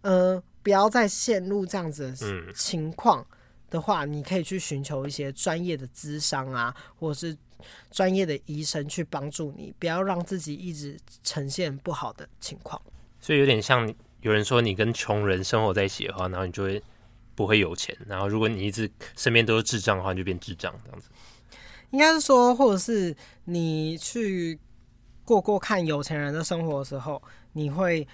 [0.02, 3.20] 嗯、呃，不要再陷入这样子的情况。
[3.20, 3.35] 嗯
[3.68, 7.36] 的话，你可以去寻求一些专业的咨商啊，或者是
[7.90, 12.80] 专业的医生去帮助你，不要让自己一直呈现不好的情况。
[13.20, 16.82] 所以有点像有人说，你跟穷人生活在一起的话，然后你就会
[17.34, 17.96] 不会有钱。
[18.06, 21.08] 然后如果你一直身边都是智障的话，你就变智障这样子。
[21.90, 24.58] 应该是说，或者是你去
[25.24, 28.06] 过过看有钱人的生活的时候，你会。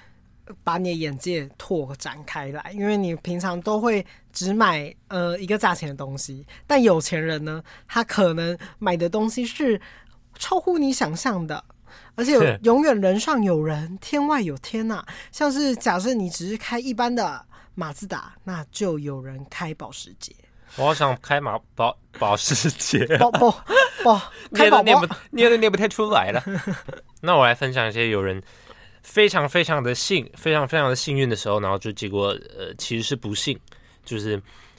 [0.64, 9.80] 把你的眼界拓展开来，因为你平常都会只买呃一个价钱的东西，但有钱人呢，他可能买的东西是
[10.38, 11.62] 超乎你想象的，
[12.14, 15.06] 而且永远人上有人，天外有天呐、啊。
[15.30, 17.44] 像是假设你只是开一般的
[17.74, 20.34] 马自达，那就有人开保时捷。
[20.76, 23.50] 我好想开马保保时捷，保保
[24.02, 26.42] 保， 开宝宝念不念都念不太出来了。
[27.20, 28.42] 那我来分享一些有人。
[29.02, 33.58] 非常非常的幸，非常非常的幸运的时候，然后就结果呃其实是不幸，
[34.04, 34.30] 就是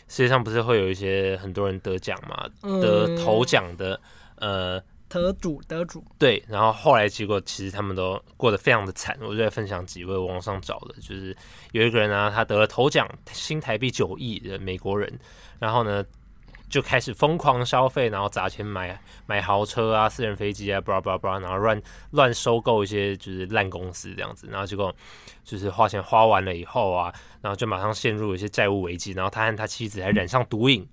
[0.08, 4.00] 世界上不是会有一些很多人得奖嘛，嗯、得头奖的
[4.38, 11.36] 呃得主得主对，然后后来结果其实他们都过得非常的惨，我就在分享几位网上找的，就是
[11.72, 15.12] 有一个人啊，他得了头奖新台币九亿的美国人，
[15.60, 16.04] 然后呢。
[16.74, 24.92] 就开始疯狂消费，然后砸钱买买豪车啊、私人飞机啊，巴拉巴拉巴拉，然后乱乱收购一些就是烂公司这样子，然后结果
[25.44, 30.84] 就是花钱花完了以后啊，然后就马上陷入一些债务危机，然后他和他妻子还染上毒瘾，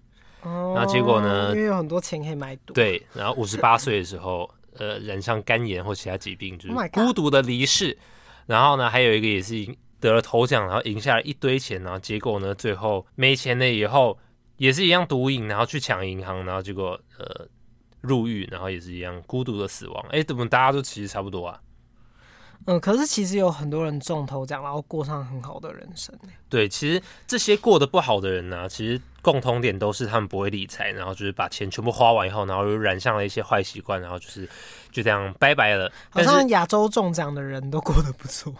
[0.43, 7.97] 哦、然后结果呢，因为有很多钱可以买毒，对，然后五十八岁的时候，呃，染上肝炎或其他疾病，就是孤独的离世。
[8.45, 14.19] 然后呢，还有一个也是赢得了头奖，然后赢下了一堆钱，然后结果呢，最后没钱了以后。
[14.61, 17.49] 也是一样毒瘾，然后去抢银行，然后结果呃
[18.03, 20.07] 入狱，然后也是一样孤独的死亡。
[20.11, 21.59] 哎，怎么大家都其实差不多啊？
[22.67, 26.15] 嗯，可是其实有很多人中头奖，然后过上很好的人生。
[26.51, 34.47] 对，其实这些过得不好的人呢、啊，其实共同点都是他们不会理财，然后就是把钱全部花完以后，然后又染上了一些坏习惯，然后就是
[34.93, 35.91] 就这样拜拜了。
[36.11, 38.53] 好像亚洲中奖的人都过得不错。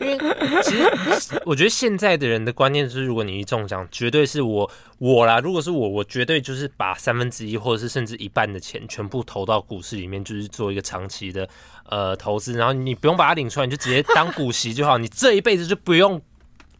[0.00, 0.18] 因为
[0.62, 4.68] 其实我觉得现在的人的观念是，如果你一中奖，绝对是我
[4.98, 5.38] 我啦。
[5.38, 11.48] 如果是我，我绝对就是把三分之一或者是甚至一半的钱全部投到股市里面，就是做一个长期的
[11.88, 12.54] 呃投资。
[12.54, 14.98] 然后你不用把它领出来，你就直接当股息就好。
[14.98, 16.20] 你这一辈子就不用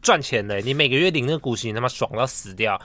[0.01, 2.79] 赚钱了，你每个月领那个股息，你他妈爽到死掉。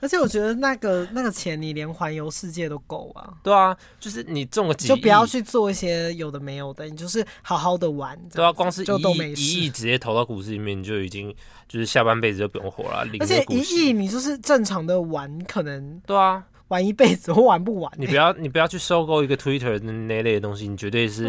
[0.00, 3.34] 而且我觉得那个那个钱，你连环游世界都够啊！
[3.42, 8.16] 对啊，就是你中个几亿，就不要去做一些有的没有的，你就是好好的玩。
[8.32, 11.34] 对啊，光是一亿一亿直接投到股市里面，你就已经
[11.66, 13.04] 就是下半辈子就不用活了。
[13.18, 17.98] 而且一亿你就是正常的玩，可能对啊，玩一辈子都玩不完欸。
[17.98, 21.26] 你不要你不要去收购一个 Twitter 那类的东西，你绝对是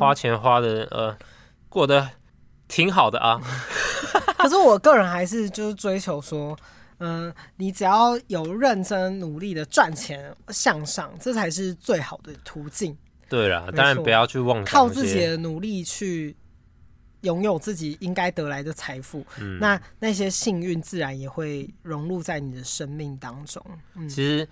[0.00, 1.16] 花钱花的呃
[1.68, 2.08] 过得
[2.66, 3.40] 挺好的啊。
[4.36, 6.56] 可是我个人还是就是追求说。
[7.06, 12.96] 嗯，你只要有认真努力的赚钱向上，这才是最好的途径。
[13.28, 16.34] 对啦，当然不要去妄靠自己的努力去
[17.20, 19.22] 拥有自己应该得来的财富。
[19.38, 23.62] 嗯，那那些幸运自然也会融入在你的生命当中。
[23.96, 24.48] 嗯，其实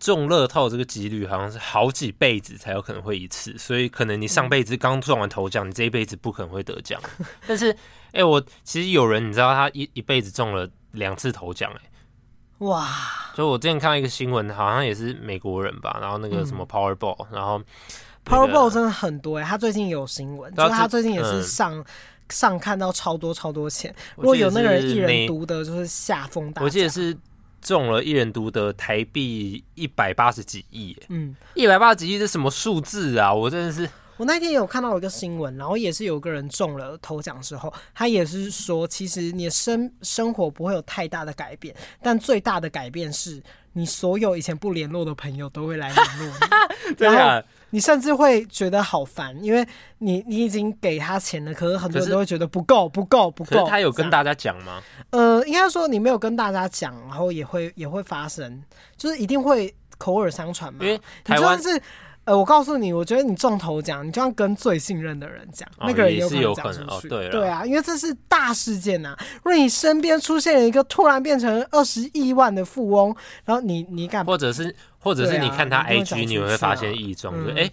[0.00, 7.00] 中乐透这个几率好像是好几辈子才有可能会一次，所以可能你上辈子刚中完头奖，你这一辈子不可能会得奖。
[7.46, 7.70] 但是，
[8.10, 10.68] 哎、欸，我其实有人你知道他一一辈子中了。
[10.92, 11.90] 两次头奖哎，
[12.62, 12.88] 哇！
[13.34, 17.60] 就我之前看到一个新闻，好像也是美国人吧，然后那个什么 Powerball，、嗯、然后、
[18.26, 21.84] 那个、Powerball 真的很多哎，他最近有新闻，就是他最近也是上、嗯、
[22.28, 26.62] 上看到超多超多钱，如果有那个人一人独得，就是下风大。
[26.62, 27.16] 我记得是
[27.60, 33.32] 中了一人独得台币一百八十几亿，嗯，一百八十几亿是什么数字啊？
[33.32, 33.88] 我真的是。
[34.18, 43.42] 我那天有看到一个新闻，然后也是有个人中了头奖之后，他也是说，其实你的生生活不会有太大的改变，但最大的改变是
[43.72, 49.66] 你所有以前不联络的朋友都会来联络你， 然后你甚至会觉得好烦，因为
[49.98, 53.66] 你你已经给他钱了，可是很多人都会觉得不够不够不够。
[53.66, 54.82] 他有跟大家讲吗？
[55.10, 58.62] 呃，应该说你没有跟大家讲，然后也会也会发生，
[58.96, 60.84] 就是一定会口耳相传嘛。
[60.84, 61.82] 因为台湾是。
[62.24, 67.08] 呃，我告诉你，我觉得你中头奖，你就要跟最信任的人讲，哦、那个人有可能讲出去。
[67.08, 69.18] 对对啊，因为这是大事件呐、啊。
[69.36, 73.14] 如果你身边出现了一个突然变成二十亿万的富翁，
[73.44, 77.70] 然后你你敢，或者是或者是你看他 IG，你，、啊、你会发现异状，就哎、嗯，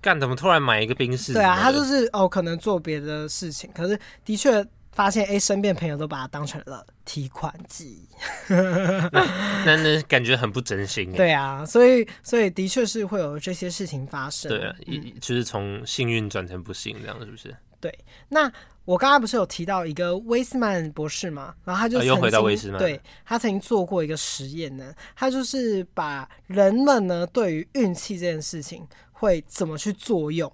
[0.00, 1.32] 干、欸、怎么突然买一个冰室？
[1.32, 4.66] 对啊，他就是哦，可能做别的事情，可是的确。
[4.92, 8.08] 发现哎，身边朋友都把它当成了提款机，
[8.48, 11.12] 那那感觉很不真心。
[11.12, 14.50] 对啊，所以所以的确是会有这些事情发生。
[14.50, 14.74] 对啊，
[15.20, 17.54] 就是从幸运转成不幸，这样是不是？
[17.80, 17.96] 对。
[18.28, 18.50] 那
[18.84, 21.54] 我刚刚不是有提到一个威斯曼博士嘛？
[21.64, 30.52] 然后他就又回到威斯曼，对，他曾经做过一个实验呢，他就是把人们呢对于运气这件事情会怎么去作用。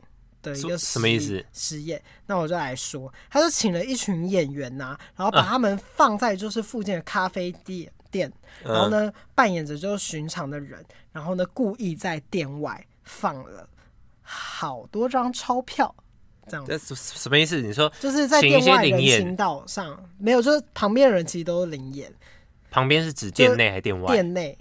[0.53, 2.01] 的一个什么意思实验？
[2.27, 8.33] 那我就来说，他就请了一群演员呐、啊，然后把他们放在就是附近的咖啡店店，
[8.65, 13.69] 嗯、然后呢扮演着就是寻常的人，然后呢故意在店外放了
[14.23, 15.95] 好多张钞票，
[16.47, 17.61] 这样子什么意思？
[17.61, 22.13] 你说就是在店外人行道上没有，就是旁边的人其实都是灵眼，
[22.71, 24.13] 旁边是指店内还是店外？
[24.13, 24.57] 店内。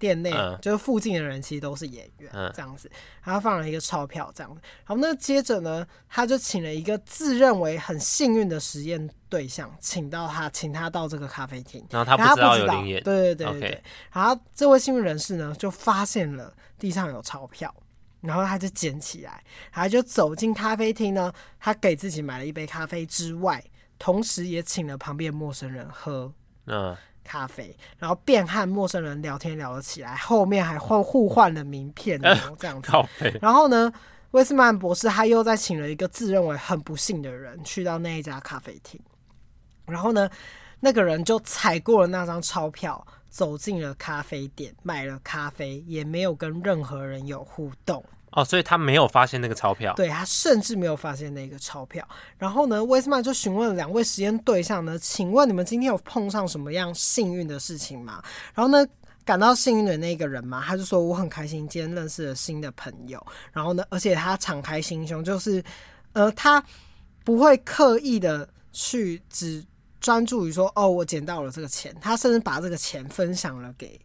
[0.00, 0.32] 店内
[0.62, 2.90] 就是附近的人，其实都是演员，这样子。
[3.22, 4.60] 他放了一个钞票，这样子。
[4.86, 11.86] 然后那接着呢，他就请了一个自认为很幸运的实验对象，请到他，请他到这个咖啡厅。
[11.90, 13.82] 然后他不知道有灵验，对对对对对。
[14.10, 17.72] 然后这位幸运人士呢，就发现了地上有钞票，
[18.22, 21.30] 然后他就捡起来，他就走进咖啡厅呢。
[21.58, 23.62] 他给自己买了一杯咖啡之外，
[23.98, 26.32] 同时也请了旁边陌生人喝。
[26.64, 26.96] 嗯。
[27.24, 32.20] 咖啡，然后便和陌生人聊天聊了起来，后面还换互换了名片，
[32.58, 32.90] 这样子。
[33.40, 33.92] 然后呢，
[34.32, 39.00] 威斯曼博士他又再请了一个自认为很不幸的人去到那一家咖啡厅，
[39.86, 40.30] 然后呢，
[40.80, 48.04] 那个人就踩过了那张钞票，走进了咖啡店，买了咖啡，也没有跟任何人有互动。
[48.32, 52.06] 哦，所以他没有发现那个钞票，对，他甚至没有发现那个钞票。
[52.38, 58.22] 然后呢，威斯曼就询问两位实验对象呢，请问你们今天有碰上什么样幸运的事情吗？
[58.54, 58.86] 然后呢，
[59.24, 63.20] 感到幸运的那个人嘛，他就说我很开心今天认识了新的朋友。
[63.52, 65.62] 然后呢，而且他敞开心胸，就是
[66.12, 66.62] 呃，他
[67.24, 69.64] 不会刻意的去只
[70.00, 74.00] 专注于说哦，我捡到了这个钱，他甚至把这个钱分享了给。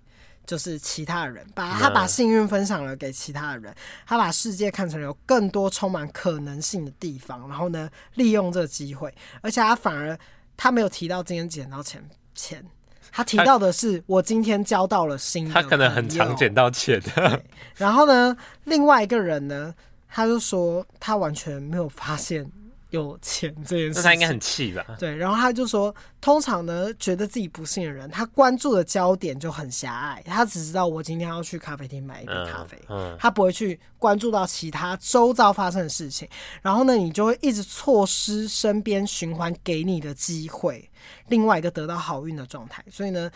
[0.45, 3.75] 就是其他人，把他把幸运分享了给其他的人，
[4.05, 10.17] 他把世界看成有更多充满可能性的地方，然后呢，利用这个机会，而且他反而
[10.55, 12.65] 他没有提到今天捡到钱钱，
[13.11, 17.41] 他提到的是我今天交到了新的，他可能很常捡到钱的。
[17.75, 18.35] 然后呢，
[18.65, 19.73] 另外一个人呢，
[20.07, 22.49] 他就说他完全没有发现。
[22.91, 24.85] 有钱这件事，那他应该很气吧？
[24.99, 36.27] 对，然后他就说，通常呢，觉得自己不幸的人，他关注的焦点就很狭隘，他只知道我今天要去咖啡厅买一杯咖啡，嗯嗯、他不会去关注到其他周遭发生的事情。
[36.61, 40.89] 然后呢，你就会一直错失身边循环给你的机会，
[41.27, 42.83] 另外一个得到好运的状态。
[42.89, 43.29] 所以呢。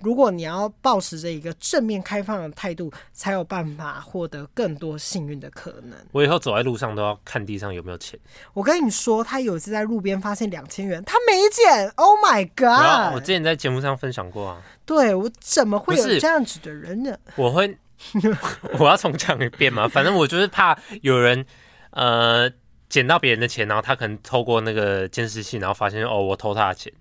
[0.00, 5.96] 如果你要保持着一个正面开放的态度，才有办法获得更多幸运的可能。
[6.12, 8.18] 我以后走在路上都要看地上有没有钱。
[8.52, 11.88] 我跟你说，他有一次在路边发现两千元，他没捡。
[11.96, 13.14] Oh my god！
[13.14, 14.62] 我之前在节目上分享过啊。
[14.84, 17.16] 对，我怎么会有这样子的人呢？
[17.36, 17.78] 我会，
[18.78, 19.88] 我要重讲一遍嘛？
[19.88, 21.46] 反正我就是怕有人
[21.92, 22.50] 呃
[22.90, 26.92] 捡到别人的钱，然后他可能透过那个监视器，然后发现哦，我偷他的钱。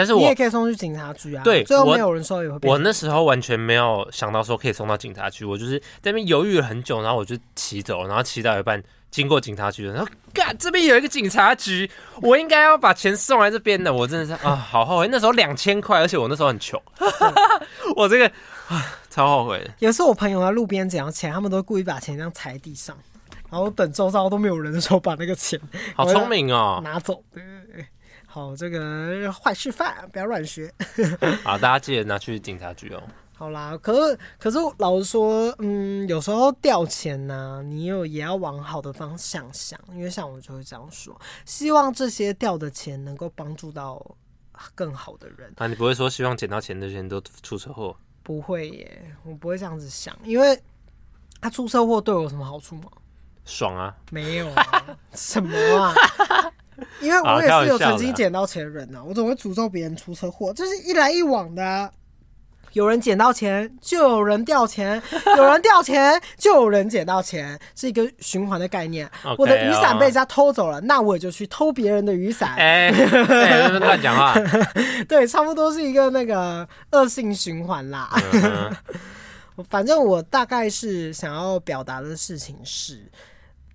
[0.00, 1.44] 但是我你也可以送去警察局啊。
[1.44, 2.66] 对，最后没有人说也会被。
[2.66, 11.90] 我那时候完全没有想到说可以送到警察局，我就是在那边犹豫了很久，然后我就骑走，然后骑到一半经过警察局，然后干这边有一个警察局，
[12.22, 15.08] 我应该要把钱送来这边的，我真的是啊，好后悔。
[15.08, 16.80] 那时候两千块，而且我那时候很穷，
[17.94, 18.26] 我这个
[18.68, 19.70] 啊超后悔的。
[19.80, 22.96] 有时候我朋友在路边捡到钱，他们都故意把钱这样踩地上，
[23.50, 25.60] 然后等周遭都没有人的时候把那个钱
[25.94, 27.22] 好聪明哦拿走。
[27.34, 27.86] 对对对。
[28.32, 30.72] 好，这个坏示范，不要乱学。
[31.42, 33.02] 好，大家记得拿去警察局哦。
[33.32, 44.00] 好啦，可是可是老实说，嗯，有时候掉钱呢、啊，你有也要往好的方向想，因为像我就会这样说，希望这些掉的钱能够帮助到
[44.76, 45.52] 更好的人。
[45.56, 47.96] 啊，你不会说希望捡到钱的人都出车祸？
[48.22, 50.56] 不会耶，我不会这样子想，因为
[51.40, 52.84] 他出车祸对我有什么好处吗？
[53.44, 53.92] 爽啊！
[54.12, 55.92] 没有啊，什么啊？
[57.00, 61.90] 因为我也是有曾经捡到钱的人呢、啊，我总会诅咒别人出车祸，这是一来一往的、啊。
[62.72, 64.96] 有人捡到钱，就有人掉钱；
[65.36, 69.10] 有人掉钱，就有人捡到钱，是一个循环的概念。
[69.24, 72.54] Okay 我的雨伞被人家偷走了，哦、那我也就去偷别人的雨伞。
[72.54, 74.36] 哎、欸， 乱讲话。
[75.08, 78.08] 对，差不多是一个那个恶性循环啦。
[79.68, 83.02] 反正我大概是想要表达的事情是。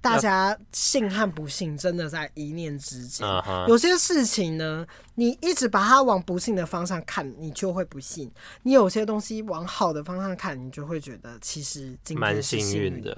[0.05, 3.27] 大家信和不信，真的在一念之间。
[3.27, 3.67] Uh huh.
[3.67, 4.85] 有些事情呢，
[5.15, 8.29] 你一直把它往不幸的方向看，你就会不信；
[8.61, 13.17] 你有些东西往好的方向看，你就会觉得其实蛮幸运的。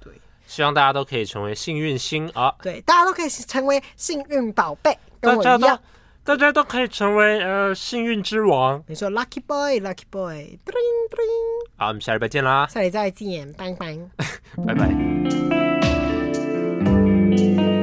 [0.00, 0.12] 对，
[0.46, 2.54] 希望大家都可以成为幸运星啊！
[2.62, 5.80] 对，大家都可以成为幸运宝贝，跟我一样。
[6.24, 8.84] 大家都可以成为呃幸运之王。
[8.86, 10.58] 你说 lucky boy，lucky boy，
[11.78, 12.66] 好，我们下礼拜见啦！
[12.66, 13.98] 下礼拜再见，拜拜，
[14.66, 15.77] 拜拜。
[17.38, 17.77] Thank you.